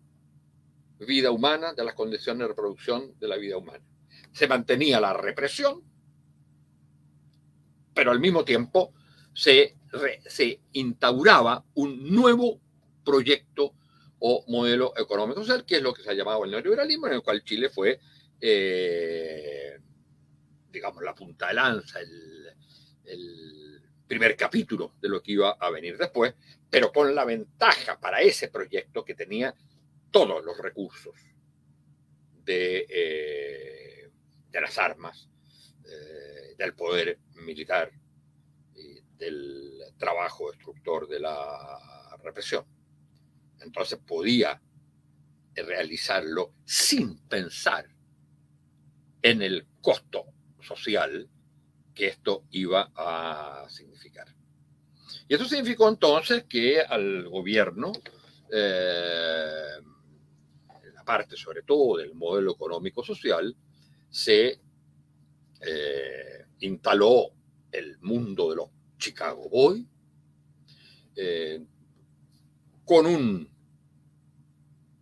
vida 1.00 1.32
humana, 1.32 1.74
de 1.74 1.84
las 1.84 1.94
condiciones 1.94 2.42
de 2.42 2.48
reproducción 2.48 3.18
de 3.20 3.28
la 3.28 3.38
vida 3.38 3.58
humana. 3.58 3.84
Se 4.32 4.48
mantenía 4.48 5.00
la 5.00 5.14
represión, 5.14 5.84
pero 7.94 8.12
al 8.12 8.20
mismo 8.20 8.44
tiempo 8.46 8.94
se 9.34 9.80
se 10.26 10.62
instauraba 10.74 11.66
un 11.76 12.14
nuevo 12.14 12.62
proyecto 13.04 13.74
o 14.20 14.46
modelo 14.48 14.94
económico 14.98 15.42
social, 15.42 15.66
que 15.66 15.78
es 15.78 15.82
lo 15.82 15.94
que 15.94 16.04
se 16.04 16.12
ha 16.12 16.14
llamado 16.14 16.44
el 16.44 16.52
neoliberalismo, 16.52 17.08
en 17.08 17.14
el 17.14 17.22
cual 17.22 17.44
Chile 17.44 17.70
fue, 17.70 18.00
eh, 18.40 19.80
digamos, 20.72 21.02
la 21.04 21.16
punta 21.16 21.48
de 21.48 21.54
lanza, 21.54 22.00
el, 22.02 22.48
el, 23.10 23.82
primer 24.08 24.36
capítulo 24.36 24.96
de 25.00 25.08
lo 25.08 25.22
que 25.22 25.34
iba 25.34 25.52
a 25.52 25.70
venir 25.70 25.96
después, 25.96 26.34
pero 26.68 26.92
con 26.92 27.14
la 27.14 27.26
ventaja 27.26 28.00
para 28.00 28.22
ese 28.22 28.48
proyecto 28.48 29.06
que 29.06 29.14
tenía 29.14 29.54
todos 30.10 30.44
los 30.44 30.58
recursos 30.58 31.14
de, 32.44 32.88
eh, 32.90 34.10
de 34.50 34.62
las 34.62 34.80
armas, 34.80 35.30
eh, 35.86 36.56
del 36.58 36.74
poder 36.74 37.20
militar, 37.36 37.92
del 39.16 39.80
trabajo 40.00 40.50
destructor 40.50 41.08
de 41.08 41.20
la 41.20 42.18
represión. 42.24 42.66
Entonces 43.60 44.00
podía 44.00 44.60
realizarlo 45.54 46.56
sin 46.66 47.20
pensar 47.28 47.88
en 49.22 49.42
el 49.42 49.68
costo 49.82 50.26
social 50.62 51.30
esto 52.08 52.46
iba 52.52 52.92
a 52.96 53.66
significar. 53.70 54.28
Y 55.28 55.36
eso 55.36 55.46
significó 55.46 55.90
entonces 55.90 56.46
que 56.46 56.82
al 56.82 57.28
gobierno, 57.30 57.92
eh, 58.52 59.80
la 60.94 61.04
parte 61.04 61.36
sobre 61.36 61.64
todo 61.64 61.98
del 61.98 62.14
modelo 62.16 62.54
económico-social, 62.54 63.56
se 64.10 64.60
eh, 65.62 66.46
instaló 66.60 67.32
el 67.72 68.00
mundo 68.00 68.50
de 68.50 68.56
los 68.56 68.70
Chicago 68.98 69.50
Boy, 69.50 69.88
eh, 71.16 71.64
con 72.86 73.06
un, 73.06 73.50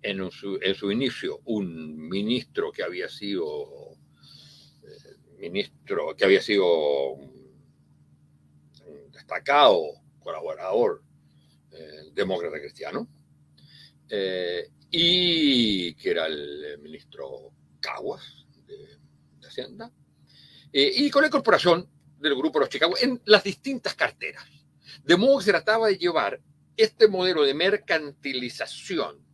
en 0.01 0.31
su, 0.31 0.91
inicio, 0.91 1.41
un 1.45 1.97
ministro 2.07 2.71
que 2.71 2.83
había 2.83 3.09
sido, 3.09 3.97
ministro, 5.37 6.15
que 6.15 6.25
había 6.25 6.41
sido 6.41 7.17
destacado 9.11 9.81
colaborador 10.19 11.03
eh, 11.71 12.11
demócrata 12.13 12.59
cristiano, 12.59 13.07
eh, 14.09 14.69
y 14.89 15.93
que 15.95 16.09
era 16.11 16.27
el 16.27 16.79
ministro 16.81 17.51
Caguas 17.79 18.45
de, 18.65 18.97
Hacienda, 19.45 19.91
y 20.71 21.09
con 21.09 21.21
la 21.21 21.27
incorporación 21.27 21.89
del 22.19 22.35
grupo 22.35 22.59
Los 22.59 22.69
Chicago 22.69 22.95
en 22.99 23.21
las 23.25 23.43
distintas 23.43 23.95
carteras. 23.95 24.45
De 25.03 25.15
modo 25.15 25.39
que 25.39 25.45
se 25.45 25.51
trataba 25.51 25.87
de 25.87 25.97
llevar 25.97 26.41
este 26.75 27.07
modelo 27.07 27.43
de 27.43 27.53
mercantilización 27.53 29.25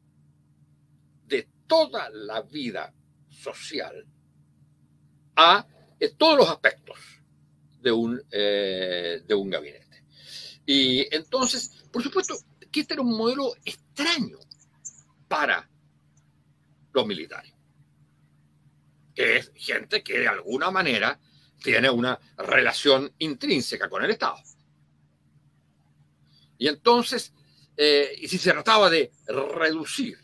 de 1.25 1.47
toda 1.67 2.09
la 2.11 2.41
vida 2.41 2.93
social 3.29 4.05
a 5.35 5.67
todos 6.09 6.37
los 6.37 6.49
aspectos 6.49 6.97
de 7.81 7.91
un, 7.91 8.21
de 8.29 9.33
un 9.35 9.49
gabinete. 9.49 10.03
Y 10.65 11.13
entonces, 11.13 11.85
por 11.91 12.01
supuesto, 12.01 12.35
que 12.71 12.81
este 12.81 12.93
era 12.93 13.03
un 13.03 13.15
modelo 13.15 13.53
extraño 13.65 14.39
para 15.27 15.69
los 16.93 17.05
militares, 17.05 17.53
que 19.13 19.37
es 19.37 19.51
gente 19.55 20.03
que 20.03 20.19
de 20.19 20.27
alguna 20.27 20.71
manera 20.71 21.19
tiene 21.61 21.89
una 21.89 22.19
relación 22.37 23.11
intrínseca 23.19 23.89
con 23.89 24.03
el 24.03 24.11
Estado. 24.11 24.37
Y 26.57 26.67
entonces, 26.67 27.33
eh, 27.75 28.19
si 28.27 28.37
se 28.37 28.51
trataba 28.51 28.89
de 28.89 29.11
reducir 29.27 30.17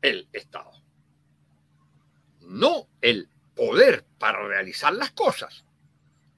el 0.00 0.28
Estado, 0.32 0.72
no 2.40 2.88
el 3.00 3.28
poder 3.56 4.04
para 4.18 4.46
realizar 4.46 4.92
las 4.94 5.10
cosas, 5.12 5.64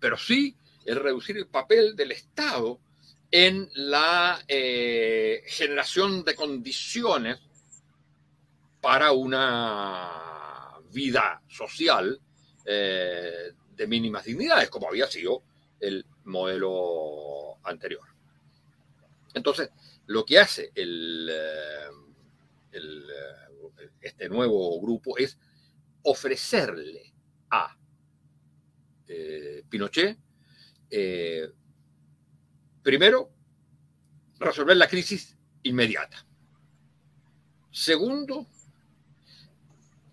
pero 0.01 0.17
sí 0.17 0.57
el 0.87 0.97
reducir 0.97 1.37
el 1.37 1.49
papel 1.49 1.95
del 1.97 2.13
Estado 2.13 2.81
en 3.31 3.69
la 3.75 4.43
eh, 4.49 5.43
generación 5.47 6.25
de 6.25 6.35
condiciones 6.35 7.39
para 8.81 9.13
una 9.13 10.79
vida 10.91 11.43
social 11.49 12.19
eh, 12.65 13.53
de 13.77 13.87
mínimas 13.87 14.25
dignidades, 14.25 14.71
como 14.71 14.89
había 14.89 15.07
sido 15.09 15.43
el 15.81 16.07
modelo 16.25 17.59
anterior. 17.65 18.07
Entonces, 19.35 19.69
lo 20.07 20.25
que 20.25 20.39
hace 20.39 20.73
eh, 20.75 21.89
este 24.01 24.29
nuevo 24.29 24.81
grupo 24.81 25.19
es 25.19 25.39
ofrecerle 26.03 27.08
a. 27.50 27.76
Pinochet. 29.69 30.19
Eh, 30.90 31.49
primero, 32.83 33.31
resolver 34.38 34.76
la 34.76 34.88
crisis 34.88 35.37
inmediata. 35.62 36.25
Segundo, 37.71 38.47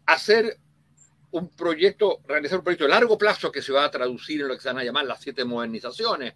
hacer 0.06 0.60
un 1.32 1.50
proyecto, 1.50 2.22
realizar 2.28 2.60
un 2.60 2.64
proyecto 2.64 2.86
de 2.86 2.92
largo 2.92 3.18
plazo 3.18 3.52
que 3.52 3.62
se 3.62 3.72
va 3.72 3.86
a 3.86 3.92
traducir 3.92 4.42
en 4.42 4.48
lo 4.48 4.56
que 4.56 4.62
se 4.62 4.70
van 4.70 4.80
a 4.80 4.84
llamar 4.84 5.06
las 5.06 5.22
siete 5.22 5.46
modernizaciones, 5.46 6.36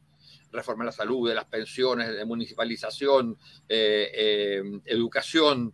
reforma 0.52 0.84
de 0.84 0.88
la 0.88 0.92
salud, 0.92 1.30
de 1.30 1.36
las 1.36 1.46
pensiones, 1.46 2.16
de 2.16 2.26
municipalización, 2.26 3.38
eh, 3.68 4.12
eh, 4.14 4.82
educación, 4.86 5.74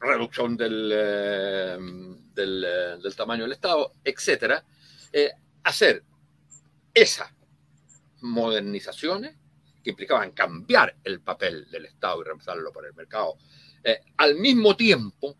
reducción 0.00 0.56
del, 0.56 0.90
eh, 0.94 1.78
del, 2.34 3.14
tamaño 3.16 3.42
del 3.42 3.52
Estado, 3.52 3.92
etcétera, 4.04 4.64
eh, 5.12 5.32
hacer 5.64 6.02
esas 6.94 7.32
modernizaciones 8.20 9.36
que 9.82 9.90
implicaban 9.90 10.32
cambiar 10.32 10.96
el 11.04 11.20
papel 11.20 11.70
del 11.70 11.86
Estado 11.86 12.20
y 12.20 12.24
reemplazarlo 12.24 12.72
por 12.72 12.86
el 12.86 12.94
mercado, 12.94 13.36
eh, 13.82 14.00
al 14.16 14.36
mismo 14.36 14.76
tiempo 14.76 15.36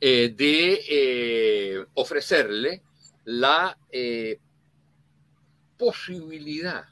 de 0.00 1.84
ofrecerle 1.94 2.82
la 3.24 3.76
posibilidad 5.76 6.84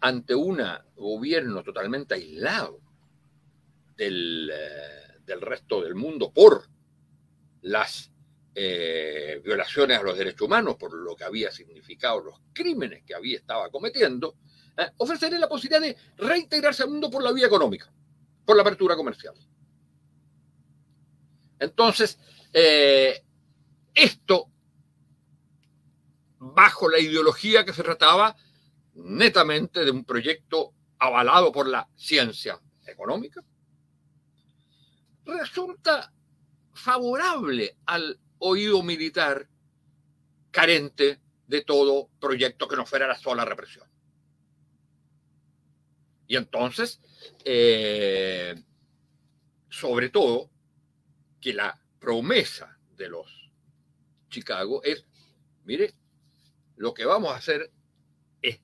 ante 0.00 0.34
un 0.34 0.62
gobierno 0.96 1.62
totalmente 1.62 2.14
aislado 2.14 2.80
del, 3.98 4.50
del 5.24 5.40
resto 5.40 5.82
del 5.82 5.94
mundo 5.94 6.32
por 6.32 6.68
las 7.62 8.10
eh, 8.54 9.40
violaciones 9.42 9.98
a 9.98 10.02
los 10.02 10.18
derechos 10.18 10.42
humanos 10.42 10.76
por 10.76 10.92
lo 10.92 11.16
que 11.16 11.24
había 11.24 11.50
significado 11.50 12.20
los 12.20 12.40
crímenes 12.52 13.02
que 13.04 13.14
había 13.14 13.38
estaba 13.38 13.70
cometiendo, 13.70 14.36
eh, 14.76 14.90
la 15.38 15.48
posibilidad 15.48 15.80
de 15.80 15.96
reintegrarse 16.18 16.82
al 16.82 16.90
mundo 16.90 17.10
por 17.10 17.22
la 17.22 17.32
vía 17.32 17.46
económica, 17.46 17.90
por 18.44 18.56
la 18.56 18.62
apertura 18.62 18.96
comercial. 18.96 19.34
Entonces, 21.58 22.18
eh, 22.52 23.22
esto, 23.94 24.50
bajo 26.38 26.88
la 26.90 26.98
ideología 26.98 27.64
que 27.64 27.72
se 27.72 27.82
trataba 27.82 28.36
netamente 28.94 29.84
de 29.84 29.90
un 29.90 30.04
proyecto 30.04 30.74
avalado 30.98 31.52
por 31.52 31.68
la 31.68 31.88
ciencia 31.96 32.60
económica, 32.86 33.42
resulta 35.24 36.12
favorable 36.74 37.76
al 37.86 38.18
oído 38.38 38.82
militar 38.82 39.48
carente 40.50 41.20
de 41.46 41.62
todo 41.62 42.08
proyecto 42.18 42.66
que 42.68 42.76
no 42.76 42.86
fuera 42.86 43.06
la 43.06 43.18
sola 43.18 43.44
represión. 43.44 43.88
Y 46.26 46.36
entonces, 46.36 47.00
eh, 47.44 48.54
sobre 49.68 50.08
todo, 50.08 50.50
que 51.40 51.52
la 51.52 51.78
promesa 51.98 52.78
de 52.96 53.08
los 53.08 53.50
Chicago 54.30 54.82
es, 54.82 55.04
mire, 55.64 55.94
lo 56.76 56.94
que 56.94 57.04
vamos 57.04 57.32
a 57.32 57.36
hacer 57.36 57.70
es 58.40 58.60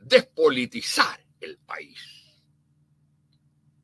despolitizar 0.00 1.20
el 1.40 1.58
país 1.58 2.00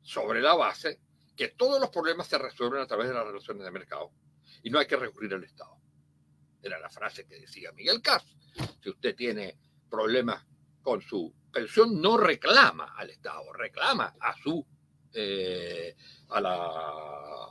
sobre 0.01 0.41
la 0.41 0.55
base 0.55 0.99
que 1.35 1.49
todos 1.49 1.79
los 1.79 1.89
problemas 1.89 2.27
se 2.27 2.37
resuelven 2.37 2.81
a 2.81 2.87
través 2.87 3.07
de 3.07 3.13
las 3.13 3.25
relaciones 3.25 3.63
de 3.63 3.71
mercado 3.71 4.11
y 4.63 4.69
no 4.69 4.79
hay 4.79 4.87
que 4.87 4.97
recurrir 4.97 5.33
al 5.33 5.43
Estado. 5.43 5.77
Era 6.61 6.79
la 6.79 6.89
frase 6.89 7.25
que 7.25 7.39
decía 7.39 7.71
Miguel 7.71 8.01
Cas. 8.01 8.23
Si 8.81 8.89
usted 8.89 9.15
tiene 9.15 9.57
problemas 9.89 10.45
con 10.81 11.01
su 11.01 11.33
pensión, 11.51 12.01
no 12.01 12.17
reclama 12.17 12.93
al 12.95 13.09
Estado, 13.09 13.51
reclama 13.53 14.15
a 14.19 14.35
su 14.37 14.65
eh, 15.13 15.95
a 16.29 16.39
la 16.41 17.47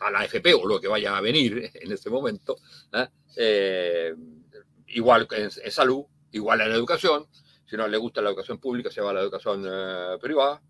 a 0.00 0.10
la 0.12 0.24
FP 0.24 0.54
o 0.54 0.66
lo 0.66 0.80
que 0.80 0.86
vaya 0.86 1.16
a 1.16 1.20
venir 1.20 1.70
en 1.74 1.92
ese 1.92 2.10
momento, 2.10 2.56
¿eh? 2.92 3.08
Eh, 3.36 4.14
igual 4.88 5.26
que 5.26 5.42
en, 5.42 5.50
salud, 5.50 6.04
igual 6.32 6.60
en 6.60 6.72
educación, 6.72 7.26
si 7.66 7.76
no 7.76 7.86
le 7.88 7.96
gusta 7.96 8.22
la 8.22 8.30
educación 8.30 8.58
pública, 8.58 8.90
se 8.90 9.00
va 9.00 9.10
a 9.10 9.14
la 9.14 9.20
educación 9.20 9.62
privada. 10.20 10.62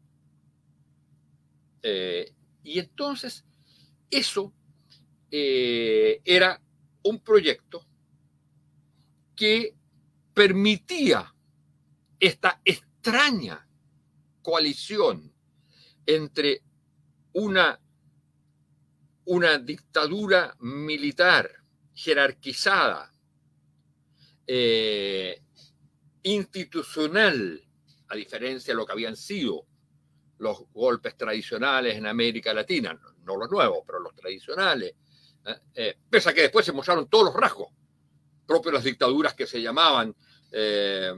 Y 1.83 2.79
entonces, 2.79 3.45
eso 4.11 4.53
eh, 5.31 6.21
era 6.25 6.61
un 7.05 7.21
proyecto 7.21 7.87
que 9.37 9.75
permitía 10.35 11.35
esta 12.19 12.61
extraña 12.65 13.69
coalición 14.43 15.33
entre 16.07 16.63
una, 17.35 17.79
una 19.27 19.59
dictadura 19.59 20.57
militar 20.61 21.51
jerarquizada, 21.95 23.13
eh, 24.47 25.43
institucional, 26.23 27.63
a 28.09 28.17
diferencia 28.17 28.73
de 28.73 28.77
lo 28.77 28.87
que 28.87 28.93
habían 28.93 29.17
sido 29.17 29.68
los 30.39 30.71
golpes 30.73 31.17
tradicionales 31.17 31.97
en 31.97 32.07
América 32.07 32.55
Latina, 32.55 32.99
no 33.25 33.37
los 33.37 33.51
nuevos, 33.51 33.81
pero 33.87 33.99
los 33.99 34.15
tradicionales, 34.15 34.95
¿eh? 35.45 35.57
Eh, 35.75 35.99
pese 36.09 36.31
a 36.31 36.35
que 36.35 36.43
después 36.43 36.65
se 36.65 36.73
mostraron 36.73 37.09
todos 37.09 37.27
los 37.27 37.35
rasgos 37.35 37.69
propios 38.47 38.75
las 38.75 38.85
dictaduras 38.85 39.35
que 39.35 39.47
se 39.47 39.61
llamaban 39.61 40.15
eh, 40.53 41.13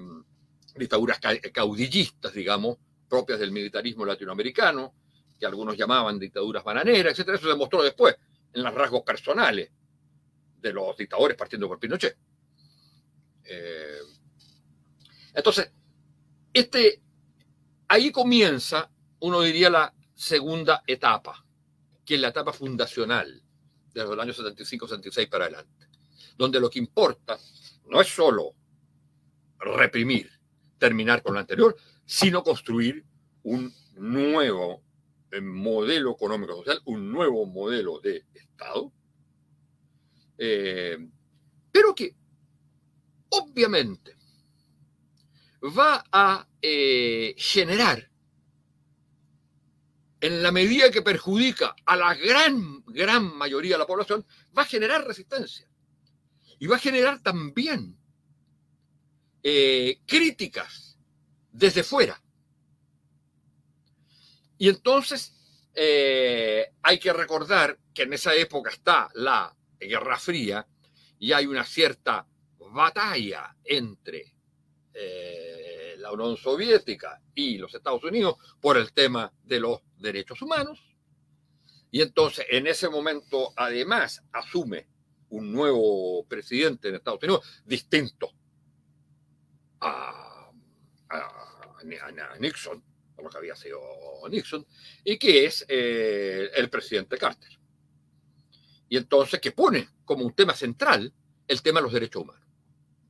dictaduras 0.75 1.21
caudillistas, 1.53 2.33
digamos, 2.33 2.77
propias 3.09 3.39
del 3.39 3.53
militarismo 3.53 4.05
latinoamericano, 4.05 4.95
que 5.39 5.47
algunos 5.47 5.77
llamaban 5.77 6.19
dictaduras 6.19 6.65
bananeras, 6.65 7.17
etc. 7.17 7.29
Eso 7.35 7.49
se 7.49 7.57
mostró 7.57 7.85
después 7.85 8.17
en 8.53 8.65
los 8.65 8.75
rasgos 8.75 9.03
personales 9.03 9.71
de 10.61 10.73
los 10.73 10.97
dictadores 10.97 11.37
partiendo 11.37 11.69
por 11.69 11.79
Pinochet. 11.79 12.17
entonces, 15.33 15.73
este, 16.53 17.01
ahí 17.87 18.11
comienza, 18.11 18.91
uno 19.21 19.41
diría, 19.43 19.71
la 19.71 19.95
segunda 20.15 20.83
etapa, 20.87 21.45
que 22.05 22.15
es 22.17 22.21
la 22.21 22.29
etapa 22.29 22.53
fundacional 22.53 23.43
desde 23.93 24.13
el 24.13 24.21
año 24.21 24.33
75-76 24.33 25.29
para 25.29 25.47
adelante, 25.47 25.89
donde 26.37 26.61
lo 26.61 26.71
que 26.71 26.79
importa 26.79 27.39
no 27.87 28.01
es 28.01 28.09
solo 28.09 28.55
reprimir, 29.59 30.31
terminar 30.79 31.23
con 31.23 31.35
lo 31.35 31.41
anterior, 31.41 31.77
sino 32.05 32.43
construir 32.43 33.05
un 33.43 33.73
nuevo 33.95 34.83
eh, 35.31 35.41
modelo 35.41 36.13
económico 36.13 36.57
social, 36.57 36.81
un 36.87 37.13
nuevo 37.13 37.47
modelo 37.47 38.01
de 38.01 38.25
Estado, 38.35 38.93
eh, 40.39 40.99
pero 41.71 41.95
que 41.95 42.15
obviamente 43.29 44.17
va 45.63 46.05
a 46.11 46.49
eh, 46.61 47.35
generar, 47.37 48.10
en 50.21 50.43
la 50.43 50.53
medida 50.53 50.91
que 50.91 51.03
perjudica 51.03 51.75
a 51.87 51.97
la 51.97 52.15
gran, 52.15 52.85
gran 52.87 53.37
mayoría 53.37 53.75
de 53.75 53.79
la 53.79 53.87
población, 53.87 54.27
va 54.57 54.63
a 54.63 54.67
generar 54.67 55.07
resistencia. 55.07 55.69
Y 56.59 56.67
va 56.67 56.77
a 56.77 56.81
generar 56.81 57.23
también 57.23 57.97
críticas 60.07 60.99
desde 61.51 61.83
fuera. 61.83 62.23
Y 64.59 64.69
entonces 64.69 65.33
eh, 65.75 66.73
hay 66.83 66.99
que 66.99 67.13
recordar 67.13 67.79
que 67.95 68.03
en 68.03 68.13
esa 68.13 68.35
época 68.35 68.71
está 68.71 69.09
la 69.15 69.55
Guerra 69.79 70.19
Fría 70.19 70.67
y 71.19 71.33
hay 71.33 71.47
una 71.47 71.65
cierta 71.65 72.27
batalla 72.59 73.57
entre 73.65 74.35
eh, 74.93 75.80
la 76.01 76.13
Unión 76.13 76.37
Soviética 76.37 77.21
y 77.35 77.59
los 77.59 77.75
Estados 77.75 78.03
Unidos 78.05 78.37
por 78.61 78.77
el 78.77 78.93
tema 78.93 79.33
de 79.45 79.61
los 79.61 79.81
derechos 79.99 80.43
humanos. 80.43 80.81
Y 81.91 82.03
entonces 82.03 82.47
en 82.51 82.67
ese 82.67 82.89
momento 82.89 83.53
además 83.57 84.23
asume 84.33 84.87
un 85.31 85.53
nuevo 85.53 86.25
presidente 86.27 86.89
en 86.89 86.97
Estados 86.97 87.23
Unidos 87.23 87.63
distinto 87.65 88.33
a, 89.81 90.51
a 91.09 91.77
Nixon, 92.39 92.83
lo 93.23 93.29
que 93.29 93.39
había 93.39 93.57
sido 93.57 93.81
Nixon, 94.29 94.67
y 95.05 95.19
que 95.19 95.47
es 95.47 95.65
eh, 95.69 96.51
el 96.55 96.69
presidente 96.69 97.17
Carter. 97.17 97.59
Y 98.89 98.97
entonces 98.97 99.41
que 99.41 99.53
pone 99.53 99.89
como 100.05 100.25
un 100.25 100.35
tema 100.35 100.55
central 100.55 101.13
el 101.47 101.63
tema 101.63 101.81
de 101.81 101.85
los 101.85 101.93
derechos 101.93 102.23
humanos. 102.23 102.47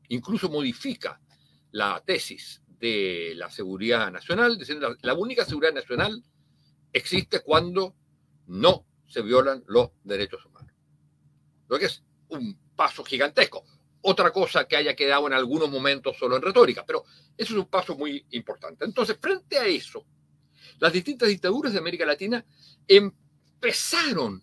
Incluso 0.09 0.49
modifica 0.49 1.21
la 1.73 2.03
tesis 2.05 2.63
de 2.81 3.35
la 3.37 3.51
seguridad 3.51 4.11
nacional, 4.11 4.59
diciendo 4.59 4.97
la 5.03 5.15
única 5.15 5.45
seguridad 5.45 5.75
nacional 5.75 6.23
existe 6.93 7.41
cuando 7.41 7.95
no 8.47 8.87
se 9.07 9.23
violan 9.23 9.63
los 9.67 9.91
derechos 10.03 10.45
humanos. 10.47 10.73
Lo 11.69 11.79
que 11.79 11.87
es 11.87 12.03
un 12.29 12.59
paso 12.75 13.05
gigantesco. 13.05 13.65
Otra 14.03 14.33
cosa 14.33 14.67
que 14.67 14.77
haya 14.77 14.97
quedado 14.97 15.27
en 15.27 15.35
algunos 15.35 15.71
momentos 15.71 16.17
solo 16.17 16.37
en 16.37 16.43
retórica, 16.43 16.87
pero 16.87 17.05
eso 17.37 17.53
es 17.55 17.61
un 17.61 17.67
paso 17.67 17.97
muy 17.97 18.25
importante. 18.31 18.87
Entonces, 18.87 19.19
frente 19.21 19.59
a 19.59 19.67
eso, 19.67 20.07
las 20.79 20.93
distintas 20.93 21.29
dictaduras 21.29 21.75
de 21.75 21.79
América 21.79 22.07
Latina 22.07 22.45
empezaron, 22.89 24.43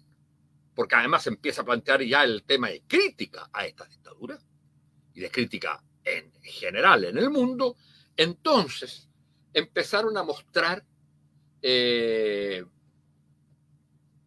porque 0.76 0.96
además 0.96 1.26
empieza 1.26 1.64
a 1.64 1.66
plantear 1.66 2.04
ya 2.04 2.24
el 2.24 2.44
tema 2.44 2.70
de 2.70 2.84
crítica 2.88 3.50
a 3.52 3.66
estas 3.66 3.90
dictaduras 3.90 4.46
y 5.16 5.22
de 5.22 5.32
crítica 5.32 5.84
en 6.04 6.32
general 6.44 7.06
en 7.06 7.18
el 7.18 7.32
mundo, 7.32 7.76
entonces 8.18 9.08
empezaron 9.54 10.18
a 10.18 10.24
mostrar 10.24 10.84
eh, 11.62 12.66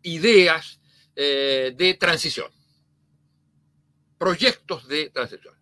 ideas 0.02 0.80
eh, 1.14 1.74
de 1.76 1.94
transición, 1.94 2.50
proyectos 4.18 4.88
de 4.88 5.10
transición. 5.10 5.54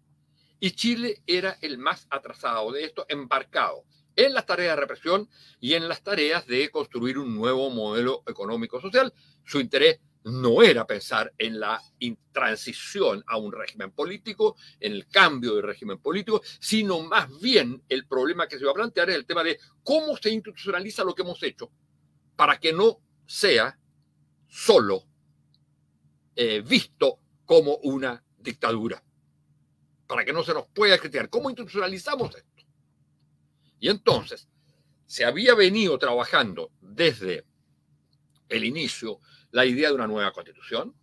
Y 0.60 0.72
Chile 0.72 1.22
era 1.26 1.58
el 1.60 1.78
más 1.78 2.06
atrasado 2.10 2.72
de 2.72 2.84
esto, 2.84 3.06
embarcado 3.08 3.84
en 4.16 4.34
las 4.34 4.46
tareas 4.46 4.74
de 4.74 4.80
represión 4.80 5.28
y 5.60 5.74
en 5.74 5.88
las 5.88 6.02
tareas 6.02 6.46
de 6.46 6.70
construir 6.70 7.18
un 7.18 7.36
nuevo 7.36 7.70
modelo 7.70 8.24
económico-social. 8.26 9.14
Su 9.44 9.60
interés 9.60 10.00
no 10.24 10.62
era 10.62 10.86
pensar 10.86 11.32
en 11.38 11.60
la 11.60 11.80
transición 12.32 13.22
a 13.26 13.36
un 13.36 13.52
régimen 13.52 13.92
político, 13.92 14.56
en 14.80 14.92
el 14.92 15.08
cambio 15.08 15.54
de 15.54 15.62
régimen 15.62 15.98
político, 15.98 16.42
sino 16.60 17.00
más 17.00 17.28
bien 17.40 17.82
el 17.88 18.06
problema 18.06 18.46
que 18.46 18.58
se 18.58 18.64
va 18.64 18.72
a 18.72 18.74
plantear 18.74 19.10
es 19.10 19.16
el 19.16 19.26
tema 19.26 19.42
de 19.42 19.58
cómo 19.82 20.16
se 20.16 20.30
institucionaliza 20.30 21.04
lo 21.04 21.14
que 21.14 21.22
hemos 21.22 21.42
hecho 21.42 21.70
para 22.36 22.58
que 22.58 22.72
no 22.72 23.00
sea 23.26 23.78
solo 24.46 25.04
eh, 26.36 26.62
visto 26.62 27.18
como 27.44 27.76
una 27.78 28.22
dictadura, 28.38 29.02
para 30.06 30.24
que 30.24 30.32
no 30.32 30.44
se 30.44 30.54
nos 30.54 30.68
pueda 30.68 30.98
criticar. 30.98 31.28
¿Cómo 31.28 31.50
institucionalizamos 31.50 32.36
esto? 32.36 32.64
Y 33.80 33.88
entonces, 33.88 34.48
se 35.06 35.24
había 35.24 35.54
venido 35.54 35.98
trabajando 35.98 36.70
desde 36.80 37.44
el 38.48 38.64
inicio 38.64 39.20
la 39.52 39.64
idea 39.64 39.88
de 39.88 39.94
una 39.94 40.06
nueva 40.06 40.32
constitución, 40.32 40.94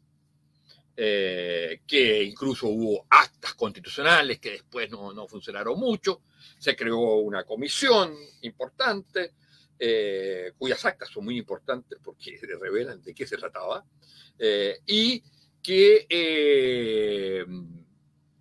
eh, 0.97 1.81
que 1.85 2.23
incluso 2.23 2.67
hubo 2.67 3.05
actas 3.09 3.53
constitucionales 3.55 4.39
que 4.39 4.51
después 4.51 4.89
no, 4.89 5.27
funcionaron 5.27 5.77
mucho, 5.77 6.21
se 6.57 6.73
creó 6.73 7.15
una 7.17 7.43
comisión 7.43 8.15
importante, 8.41 9.33
eh, 9.77 10.53
cuyas 10.57 10.85
actas 10.85 11.09
son 11.09 11.25
muy 11.25 11.37
importantes 11.37 11.99
porque 12.01 12.39
revelan 12.61 13.01
de 13.01 13.13
qué 13.13 13.27
se 13.27 13.35
trataba, 13.35 13.83
eh, 14.39 14.79
y 14.85 15.21
que 15.61 16.05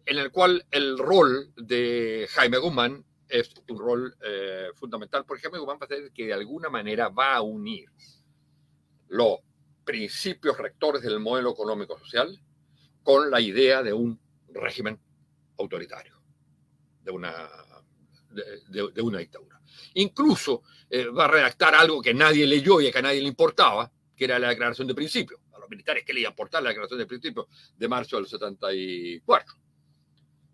en 0.06 0.18
el 0.18 0.30
cual 0.30 0.64
el 0.70 0.98
rol 0.98 1.50
de 1.56 2.28
Jaime 2.30 2.58
Guzmán 2.58 3.04
es 3.28 3.50
un 3.68 3.78
rol 3.78 4.14
fundamental. 4.74 5.24
Por 5.24 5.38
ejemplo, 5.38 5.58
Guzmán 5.58 5.78
va 5.80 5.86
a 5.86 6.10
que 6.12 6.26
de 6.26 6.34
alguna 6.34 6.68
manera 6.68 7.08
va 7.08 7.36
a 7.36 7.40
unir 7.40 7.88
los 9.08 9.38
principios 9.84 10.58
rectores 10.58 11.02
del 11.02 11.20
modelo 11.20 11.52
económico 11.52 11.98
social 11.98 12.38
con 13.02 13.30
la 13.30 13.40
idea 13.40 13.82
de 13.82 13.92
un 13.92 14.18
régimen 14.48 14.98
autoritario, 15.58 16.20
de 17.02 17.10
una, 17.10 17.48
de, 18.30 19.02
una 19.02 19.18
dictadura. 19.18 19.60
Incluso 19.94 20.62
eh, 20.88 21.06
va 21.06 21.26
a 21.26 21.28
redactar 21.28 21.74
algo 21.74 22.00
que 22.00 22.14
nadie 22.14 22.46
leyó 22.46 22.80
y 22.80 22.90
que 22.90 22.98
a 22.98 23.02
nadie 23.02 23.20
le 23.20 23.28
importaba, 23.28 23.90
que 24.16 24.24
era 24.24 24.38
la 24.38 24.48
declaración 24.48 24.88
de 24.88 24.94
principio. 24.94 25.40
A 25.52 25.58
los 25.58 25.68
militares, 25.68 26.04
que 26.04 26.12
le 26.12 26.20
iba 26.20 26.30
a 26.30 26.32
aportar 26.32 26.62
la 26.62 26.70
declaración 26.70 26.98
de 26.98 27.06
principio 27.06 27.48
de 27.76 27.88
marzo 27.88 28.16
del 28.16 28.26
74? 28.26 29.54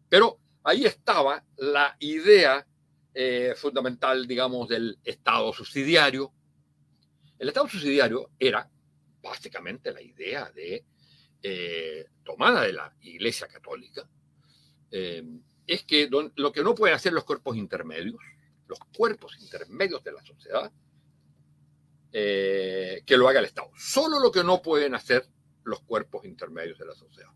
Pero 0.09 0.39
ahí 0.65 0.85
estaba 0.85 1.45
la 1.57 1.97
idea 2.01 2.67
eh, 3.15 3.55
fundamental, 3.57 4.27
digamos, 4.27 4.69
del 4.69 4.99
Estado 5.05 5.53
subsidiario. 5.53 6.33
El 7.39 7.49
Estado 7.49 7.69
subsidiario 7.69 8.31
era 8.39 8.69
básicamente 9.23 9.93
la 9.93 10.03
idea 10.03 10.51
de 10.51 10.85
eh, 11.43 12.07
tomada 12.25 12.63
de 12.63 12.73
la 12.73 12.95
Iglesia 13.01 13.49
Católica, 13.49 14.09
eh, 14.91 15.25
es 15.67 15.85
que 15.85 16.09
lo 16.11 16.53
que 16.53 16.63
no 16.63 16.75
pueden 16.75 16.97
hacer 16.97 17.13
los 17.13 17.25
cuerpos 17.25 17.57
intermedios, 17.57 18.21
los 18.67 18.79
cuerpos 18.97 19.39
intermedios 19.41 20.03
de 20.03 20.13
la 20.13 20.23
sociedad, 20.23 20.73
que 22.13 23.17
lo 23.17 23.29
haga 23.29 23.39
el 23.39 23.45
Estado. 23.45 23.71
Solo 23.77 24.19
lo 24.19 24.33
que 24.33 24.43
no 24.43 24.61
pueden 24.61 24.97
hacer 24.97 25.29
los 25.65 25.81
cuerpos 25.83 26.25
intermedios 26.25 26.79
de 26.79 26.87
la 26.87 26.95
sociedad. 26.95 27.31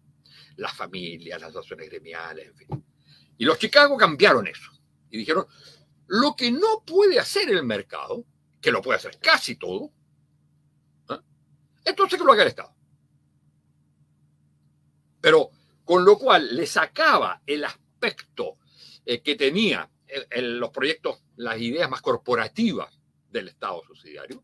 Las 0.56 0.74
familias, 0.74 1.40
las 1.40 1.50
asociaciones 1.50 1.90
gremiales, 1.90 2.48
en 2.48 2.56
fin. 2.56 2.84
Y 3.38 3.44
los 3.44 3.58
Chicago 3.58 3.96
cambiaron 3.96 4.46
eso 4.46 4.70
y 5.10 5.18
dijeron, 5.18 5.46
lo 6.06 6.34
que 6.36 6.50
no 6.50 6.82
puede 6.84 7.18
hacer 7.18 7.48
el 7.50 7.64
mercado, 7.64 8.24
que 8.60 8.72
lo 8.72 8.82
puede 8.82 8.98
hacer 8.98 9.18
casi 9.18 9.56
todo, 9.56 9.86
¿eh? 9.86 9.90
Entonces 11.84 12.18
que 12.18 12.24
lo 12.24 12.32
haga 12.32 12.42
el 12.42 12.48
Estado. 12.48 12.74
Pero 15.20 15.50
con 15.84 16.04
lo 16.04 16.18
cual 16.18 16.54
le 16.54 16.66
sacaba 16.66 17.42
el 17.46 17.64
aspecto 17.64 18.58
eh, 19.04 19.20
que 19.20 19.36
tenía 19.36 19.88
en 20.06 20.60
los 20.60 20.70
proyectos, 20.70 21.22
las 21.36 21.58
ideas 21.58 21.90
más 21.90 22.00
corporativas 22.00 23.00
del 23.30 23.48
Estado 23.48 23.82
subsidiario, 23.84 24.42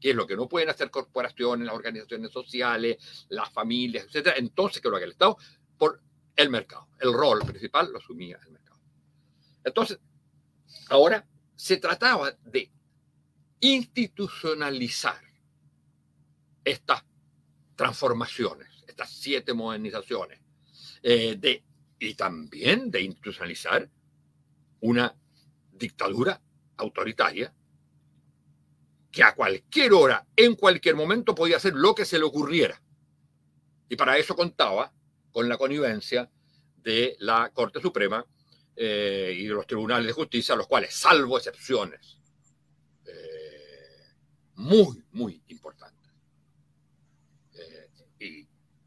que 0.00 0.10
es 0.10 0.16
lo 0.16 0.26
que 0.26 0.36
no 0.36 0.48
pueden 0.48 0.70
hacer 0.70 0.90
corporaciones, 0.90 1.66
las 1.66 1.74
organizaciones 1.74 2.30
sociales, 2.30 3.26
las 3.28 3.50
familias, 3.50 4.04
etcétera, 4.06 4.36
entonces 4.36 4.80
que 4.80 4.88
lo 4.88 4.96
haga 4.96 5.04
el 5.04 5.12
Estado 5.12 5.36
por 5.76 6.00
el 6.36 6.50
mercado. 6.50 6.88
El 6.98 7.12
rol 7.12 7.40
principal 7.40 7.90
lo 7.92 7.98
asumía 7.98 8.38
el 8.44 8.52
mercado. 8.52 8.80
Entonces, 9.64 9.98
ahora 10.88 11.26
se 11.56 11.76
trataba 11.78 12.30
de 12.44 12.70
institucionalizar 13.60 15.20
estas 16.70 17.04
transformaciones, 17.76 18.68
estas 18.86 19.10
siete 19.10 19.54
modernizaciones, 19.54 20.40
eh, 21.02 21.36
de, 21.38 21.62
y 21.98 22.14
también 22.14 22.90
de 22.90 23.02
institucionalizar 23.02 23.88
una 24.80 25.14
dictadura 25.72 26.40
autoritaria 26.76 27.52
que 29.10 29.22
a 29.22 29.34
cualquier 29.34 29.92
hora, 29.92 30.26
en 30.36 30.54
cualquier 30.54 30.94
momento, 30.94 31.34
podía 31.34 31.56
hacer 31.56 31.74
lo 31.74 31.94
que 31.94 32.04
se 32.04 32.18
le 32.18 32.24
ocurriera. 32.24 32.80
Y 33.88 33.96
para 33.96 34.18
eso 34.18 34.36
contaba 34.36 34.92
con 35.32 35.48
la 35.48 35.56
connivencia 35.56 36.30
de 36.76 37.16
la 37.20 37.50
Corte 37.50 37.80
Suprema 37.80 38.24
eh, 38.76 39.34
y 39.36 39.46
de 39.46 39.54
los 39.54 39.66
tribunales 39.66 40.06
de 40.06 40.12
justicia, 40.12 40.54
los 40.54 40.66
cuales, 40.66 40.94
salvo 40.94 41.38
excepciones 41.38 42.18
eh, 43.06 44.14
muy, 44.56 45.02
muy 45.12 45.42
importantes, 45.48 45.97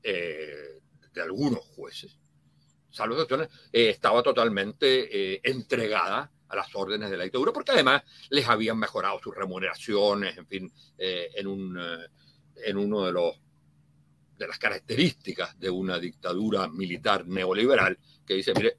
y 0.04 1.14
de 1.14 1.22
algunos 1.22 1.60
jueces, 1.60 2.18
salvo 2.90 3.16
excepciones, 3.16 3.50
estaba 3.72 4.24
totalmente 4.24 5.50
entregada 5.50 6.32
a 6.48 6.56
las 6.56 6.76
órdenes 6.76 7.10
de 7.10 7.18
la 7.18 7.24
dictadura, 7.24 7.54
porque 7.54 7.72
además 7.72 8.04
les 8.30 8.48
habían 8.48 8.78
mejorado 8.78 9.20
sus 9.20 9.36
remuneraciones, 9.36 10.38
en 10.38 10.48
fin, 10.48 10.74
en, 10.98 11.48
un, 11.48 11.80
en 12.56 12.78
uno 12.78 13.06
de 13.06 13.12
los 13.12 13.40
de 14.42 14.48
las 14.48 14.58
características 14.58 15.58
de 15.60 15.70
una 15.70 16.00
dictadura 16.00 16.68
militar 16.68 17.28
neoliberal 17.28 18.00
que 18.26 18.34
dice, 18.34 18.54
mire, 18.56 18.78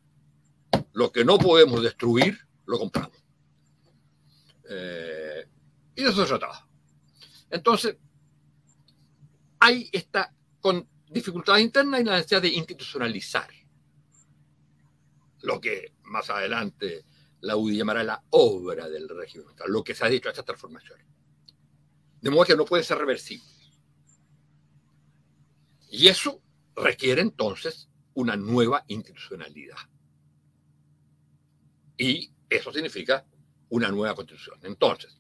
lo 0.93 1.13
que 1.13 1.25
no 1.25 1.39
podemos 1.39 1.81
destruir, 1.83 2.37
lo 2.67 2.79
compramos. 2.81 3.17
Eh, 4.69 5.47
y 5.95 6.03
de 6.03 6.09
eso 6.09 6.23
se 6.23 6.29
trataba. 6.29 6.67
Entonces, 7.49 7.97
hay 9.61 9.89
esta 9.93 10.35
con 10.61 10.89
dificultades 11.13 11.63
internas 11.63 12.01
y 12.01 12.05
la 12.05 12.17
necesidad 12.17 12.43
de 12.43 12.49
institucionalizar 12.49 13.49
lo 15.43 15.61
que 15.61 15.95
más 16.05 16.31
adelante 16.31 17.05
la 17.41 17.57
UDI 17.57 17.79
llamará 17.79 18.05
la 18.05 18.23
obra 18.31 18.89
del 18.89 19.09
régimen, 19.09 19.55
lo 19.67 19.83
que 19.83 19.95
se 19.95 20.05
ha 20.05 20.09
dicho 20.09 20.29
a 20.29 20.33
estas 20.33 20.45
transformaciones. 20.45 21.07
De 22.21 22.31
modo 22.31 22.45
que 22.45 22.57
no 22.57 22.65
puede 22.65 22.85
ser 22.85 22.99
reversible. 22.99 23.45
Y 25.91 26.07
eso 26.07 26.41
requiere 26.77 27.21
entonces 27.21 27.89
una 28.15 28.37
nueva 28.37 28.85
institucionalidad. 28.87 29.77
Y 31.99 32.33
eso 32.49 32.73
significa 32.73 33.27
una 33.71 33.91
nueva 33.91 34.15
constitución. 34.15 34.59
Entonces, 34.63 35.17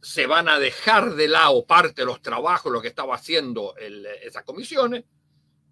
se 0.00 0.26
van 0.26 0.48
a 0.48 0.58
dejar 0.58 1.14
de 1.14 1.28
lado 1.28 1.64
parte 1.66 2.02
de 2.02 2.06
los 2.06 2.22
trabajos, 2.22 2.72
lo 2.72 2.80
que 2.80 2.88
estaba 2.88 3.14
haciendo 3.14 3.74
esas 3.76 4.44
comisiones, 4.44 5.04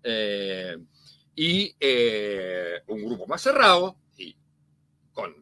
eh, 0.03 0.77
y 1.35 1.75
eh, 1.79 2.81
un 2.89 3.05
grupo 3.05 3.27
más 3.27 3.43
cerrado, 3.43 3.97
y 4.17 4.37
con 5.13 5.33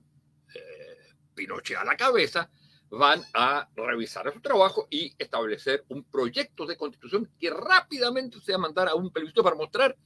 eh, 0.54 0.96
Pinochet 1.34 1.78
a 1.78 1.84
la 1.84 1.96
cabeza, 1.96 2.50
van 2.90 3.22
a 3.32 3.68
revisar 3.74 4.32
su 4.32 4.40
trabajo 4.40 4.86
y 4.90 5.12
establecer 5.18 5.84
un 5.88 6.04
proyecto 6.04 6.66
de 6.66 6.76
constitución 6.76 7.30
que 7.38 7.50
rápidamente 7.50 8.40
se 8.40 8.52
va 8.52 8.56
a 8.56 8.60
mandar 8.60 8.88
a 8.88 8.94
un 8.94 9.10
plebiscito 9.10 9.42
para 9.42 9.56
mostrar 9.56 9.96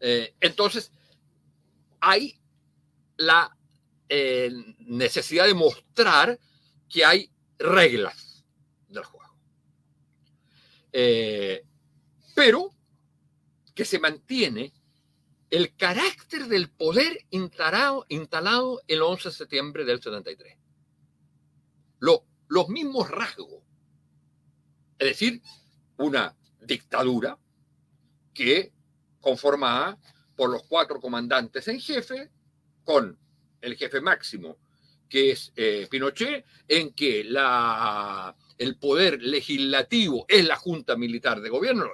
Eh, 0.00 0.34
entonces, 0.40 0.90
hay 2.00 2.40
la 3.18 3.54
eh, 4.08 4.50
necesidad 4.78 5.44
de 5.44 5.52
mostrar 5.52 6.40
que 6.88 7.04
hay 7.04 7.30
reglas 7.58 8.46
del 8.88 9.04
juego. 9.04 9.36
Eh, 10.90 11.66
pero 12.34 12.70
que 13.74 13.84
se 13.84 13.98
mantiene 13.98 14.72
el 15.50 15.76
carácter 15.76 16.46
del 16.46 16.70
poder 16.70 17.26
instalado, 17.28 18.06
instalado 18.08 18.80
el 18.88 19.02
11 19.02 19.28
de 19.28 19.34
septiembre 19.34 19.84
del 19.84 20.00
73. 20.00 20.58
Los 22.00 22.68
mismos 22.68 23.10
rasgos. 23.10 23.62
Es 24.98 25.08
decir, 25.08 25.42
una 25.96 26.34
dictadura 26.60 27.38
que 28.34 28.72
conformada 29.20 29.98
por 30.36 30.50
los 30.50 30.62
cuatro 30.64 31.00
comandantes 31.00 31.66
en 31.68 31.80
jefe, 31.80 32.30
con 32.84 33.18
el 33.60 33.76
jefe 33.76 34.00
máximo, 34.00 34.58
que 35.08 35.32
es 35.32 35.52
eh, 35.56 35.88
Pinochet, 35.90 36.44
en 36.68 36.92
que 36.92 37.24
la, 37.24 38.34
el 38.56 38.76
poder 38.76 39.22
legislativo 39.22 40.24
es 40.28 40.44
la 40.44 40.56
Junta 40.56 40.96
Militar 40.96 41.40
de 41.40 41.48
Gobierno, 41.48 41.86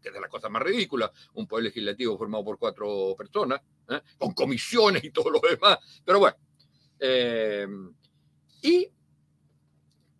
que 0.00 0.08
es 0.08 0.14
la 0.14 0.28
cosa 0.28 0.48
más 0.48 0.62
ridícula, 0.62 1.10
un 1.34 1.46
poder 1.46 1.64
legislativo 1.64 2.18
formado 2.18 2.44
por 2.44 2.58
cuatro 2.58 3.14
personas, 3.16 3.60
¿eh? 3.88 4.00
con 4.18 4.32
comisiones 4.32 5.04
y 5.04 5.10
todo 5.10 5.30
lo 5.30 5.40
demás. 5.40 5.78
Pero 6.04 6.18
bueno. 6.18 6.36
Eh, 6.98 7.66
y 8.62 8.88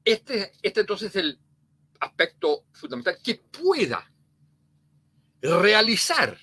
este, 0.04 0.52
este 0.62 0.80
entonces 0.80 1.10
es 1.10 1.16
el 1.16 1.38
aspecto 2.00 2.64
fundamental 2.72 3.16
que 3.22 3.36
pueda 3.36 4.10
realizar 5.40 6.38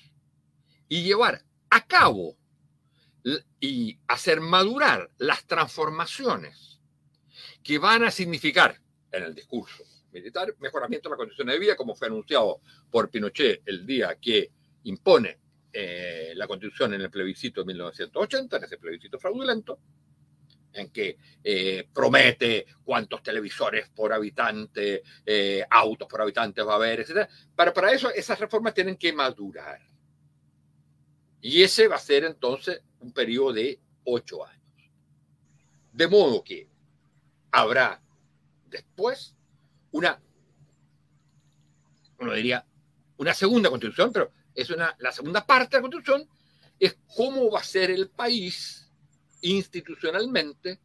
y 0.88 1.02
llevar 1.02 1.42
a 1.70 1.86
cabo 1.86 2.36
y 3.60 3.98
hacer 4.08 4.40
madurar 4.40 5.10
las 5.18 5.46
transformaciones 5.46 6.80
que 7.62 7.78
van 7.78 8.04
a 8.04 8.10
significar 8.10 8.80
en 9.12 9.22
el 9.22 9.34
discurso 9.34 9.84
militar, 10.12 10.54
mejoramiento 10.58 11.08
de 11.08 11.12
la 11.14 11.16
condición 11.16 11.46
de 11.48 11.58
vida, 11.58 11.76
como 11.76 11.94
fue 11.94 12.08
anunciado 12.08 12.60
por 12.90 13.08
Pinochet 13.08 13.62
el 13.66 13.86
día 13.86 14.16
que 14.20 14.50
impone 14.84 15.38
eh, 15.72 16.32
la 16.36 16.46
constitución 16.46 16.94
en 16.94 17.00
el 17.00 17.10
plebiscito 17.10 17.62
de 17.62 17.68
1980, 17.68 18.56
en 18.56 18.64
ese 18.64 18.76
plebiscito 18.76 19.18
fraudulento, 19.18 19.78
en 20.72 20.90
que 20.90 21.18
eh, 21.42 21.88
promete 21.92 22.66
cuántos 22.84 23.22
televisores 23.22 23.88
por 23.90 24.12
habitante, 24.12 25.02
eh, 25.24 25.64
autos 25.70 26.08
por 26.08 26.20
habitante 26.20 26.62
va 26.62 26.72
a 26.74 26.76
haber, 26.76 27.00
etc. 27.00 27.28
Para, 27.54 27.72
para 27.72 27.92
eso 27.92 28.10
esas 28.10 28.38
reformas 28.38 28.74
tienen 28.74 28.96
que 28.96 29.12
madurar. 29.12 29.80
Y 31.40 31.62
ese 31.62 31.88
va 31.88 31.96
a 31.96 32.00
ser 32.00 32.24
entonces 32.24 32.82
un 33.00 33.12
periodo 33.12 33.54
de 33.54 33.80
ocho 34.04 34.44
años. 34.44 34.62
De 35.92 36.06
modo 36.06 36.42
que 36.42 36.68
habrá 37.50 38.00
después 38.68 39.36
una, 39.90 40.20
uno 42.18 42.32
diría, 42.32 42.64
una 43.18 43.34
segunda 43.34 43.68
constitución, 43.68 44.12
pero 44.12 44.32
es 44.54 44.70
una, 44.70 44.94
la 44.98 45.12
segunda 45.12 45.44
parte 45.44 45.76
de 45.76 45.78
la 45.78 45.82
constitución 45.82 46.28
es 46.78 46.98
cómo 47.14 47.50
va 47.50 47.60
a 47.60 47.64
ser 47.64 47.90
el 47.90 48.08
país 48.08 48.90
institucionalmente 49.42 50.80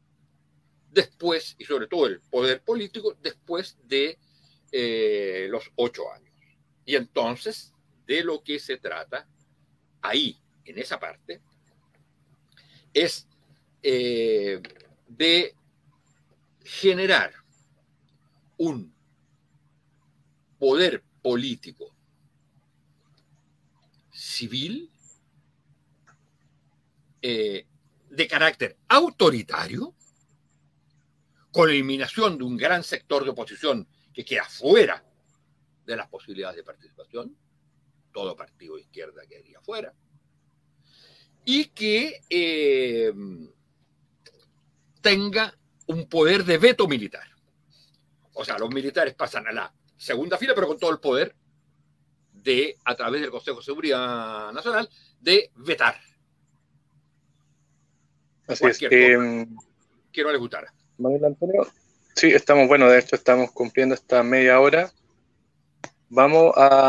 después, 0.92 1.56
y 1.58 1.66
sobre 1.66 1.88
todo 1.88 2.08
el 2.08 2.20
poder 2.22 2.62
político, 2.62 3.16
después 3.22 3.78
de 3.84 4.18
eh, 4.72 5.48
los 5.50 5.72
ocho 5.76 6.12
años. 6.12 6.34
Y 6.86 6.96
entonces, 6.96 7.74
de 8.06 8.24
lo 8.24 8.44
que 8.44 8.60
se 8.60 8.78
trata 8.78 9.28
ahí, 10.02 10.38
en 10.66 10.78
esa 10.78 11.00
parte, 11.00 11.42
es 12.94 13.28
eh, 13.84 14.62
de 15.08 15.56
generar 16.64 17.34
un 18.58 18.94
poder 20.58 21.04
político 21.22 21.94
civil 24.12 24.90
eh, 27.22 27.66
de 28.10 28.28
carácter 28.28 28.78
autoritario, 28.88 29.94
con 31.52 31.70
eliminación 31.70 32.38
de 32.38 32.44
un 32.44 32.58
gran 32.58 32.84
sector 32.84 33.24
de 33.24 33.32
oposición 33.32 33.88
que 34.14 34.26
queda 34.26 34.46
fuera 34.46 35.04
de 35.86 35.96
las 35.96 36.08
posibilidades 36.08 36.58
de 36.58 36.64
participación, 36.64 37.36
todo 38.12 38.36
partido 38.36 38.76
de 38.76 38.82
izquierda 38.82 39.26
quedaría 39.28 39.62
fuera, 39.62 39.94
y 41.46 41.66
que 41.66 42.22
eh, 42.30 43.14
tenga 45.02 45.58
un 45.88 46.10
poder 46.10 46.44
de 46.44 46.58
veto 46.58 46.88
militar. 46.88 47.28
O 48.34 48.44
sea, 48.44 48.58
los 48.58 48.70
militares 48.70 49.16
pasan 49.16 49.48
a 49.48 49.52
la 49.52 49.74
segunda 49.96 50.38
fila, 50.38 50.54
pero 50.54 50.68
con 50.68 50.78
todo 50.78 50.92
el 50.92 51.00
poder 51.00 51.36
de, 52.34 52.78
a 52.84 52.96
través 52.96 53.22
del 53.22 53.32
Consejo 53.32 53.60
de 53.60 53.66
Seguridad 53.66 54.52
Nacional, 54.52 54.90
de 55.20 55.52
vetar. 55.56 56.00
Así 58.48 58.66
es. 58.66 58.82
Eh, 58.82 59.46
que 60.12 60.24
no 60.24 60.32
les 60.32 60.40
gustara. 60.40 60.74
Manuel 60.98 61.26
Antonio, 61.26 61.68
sí, 62.16 62.28
estamos, 62.28 62.68
bueno, 62.68 62.90
de 62.90 63.00
hecho 63.00 63.16
estamos 63.16 63.52
cumpliendo 63.52 63.94
esta 63.94 64.24
media 64.24 64.60
hora. 64.60 64.92
Vamos 66.10 66.54
a 66.56 66.86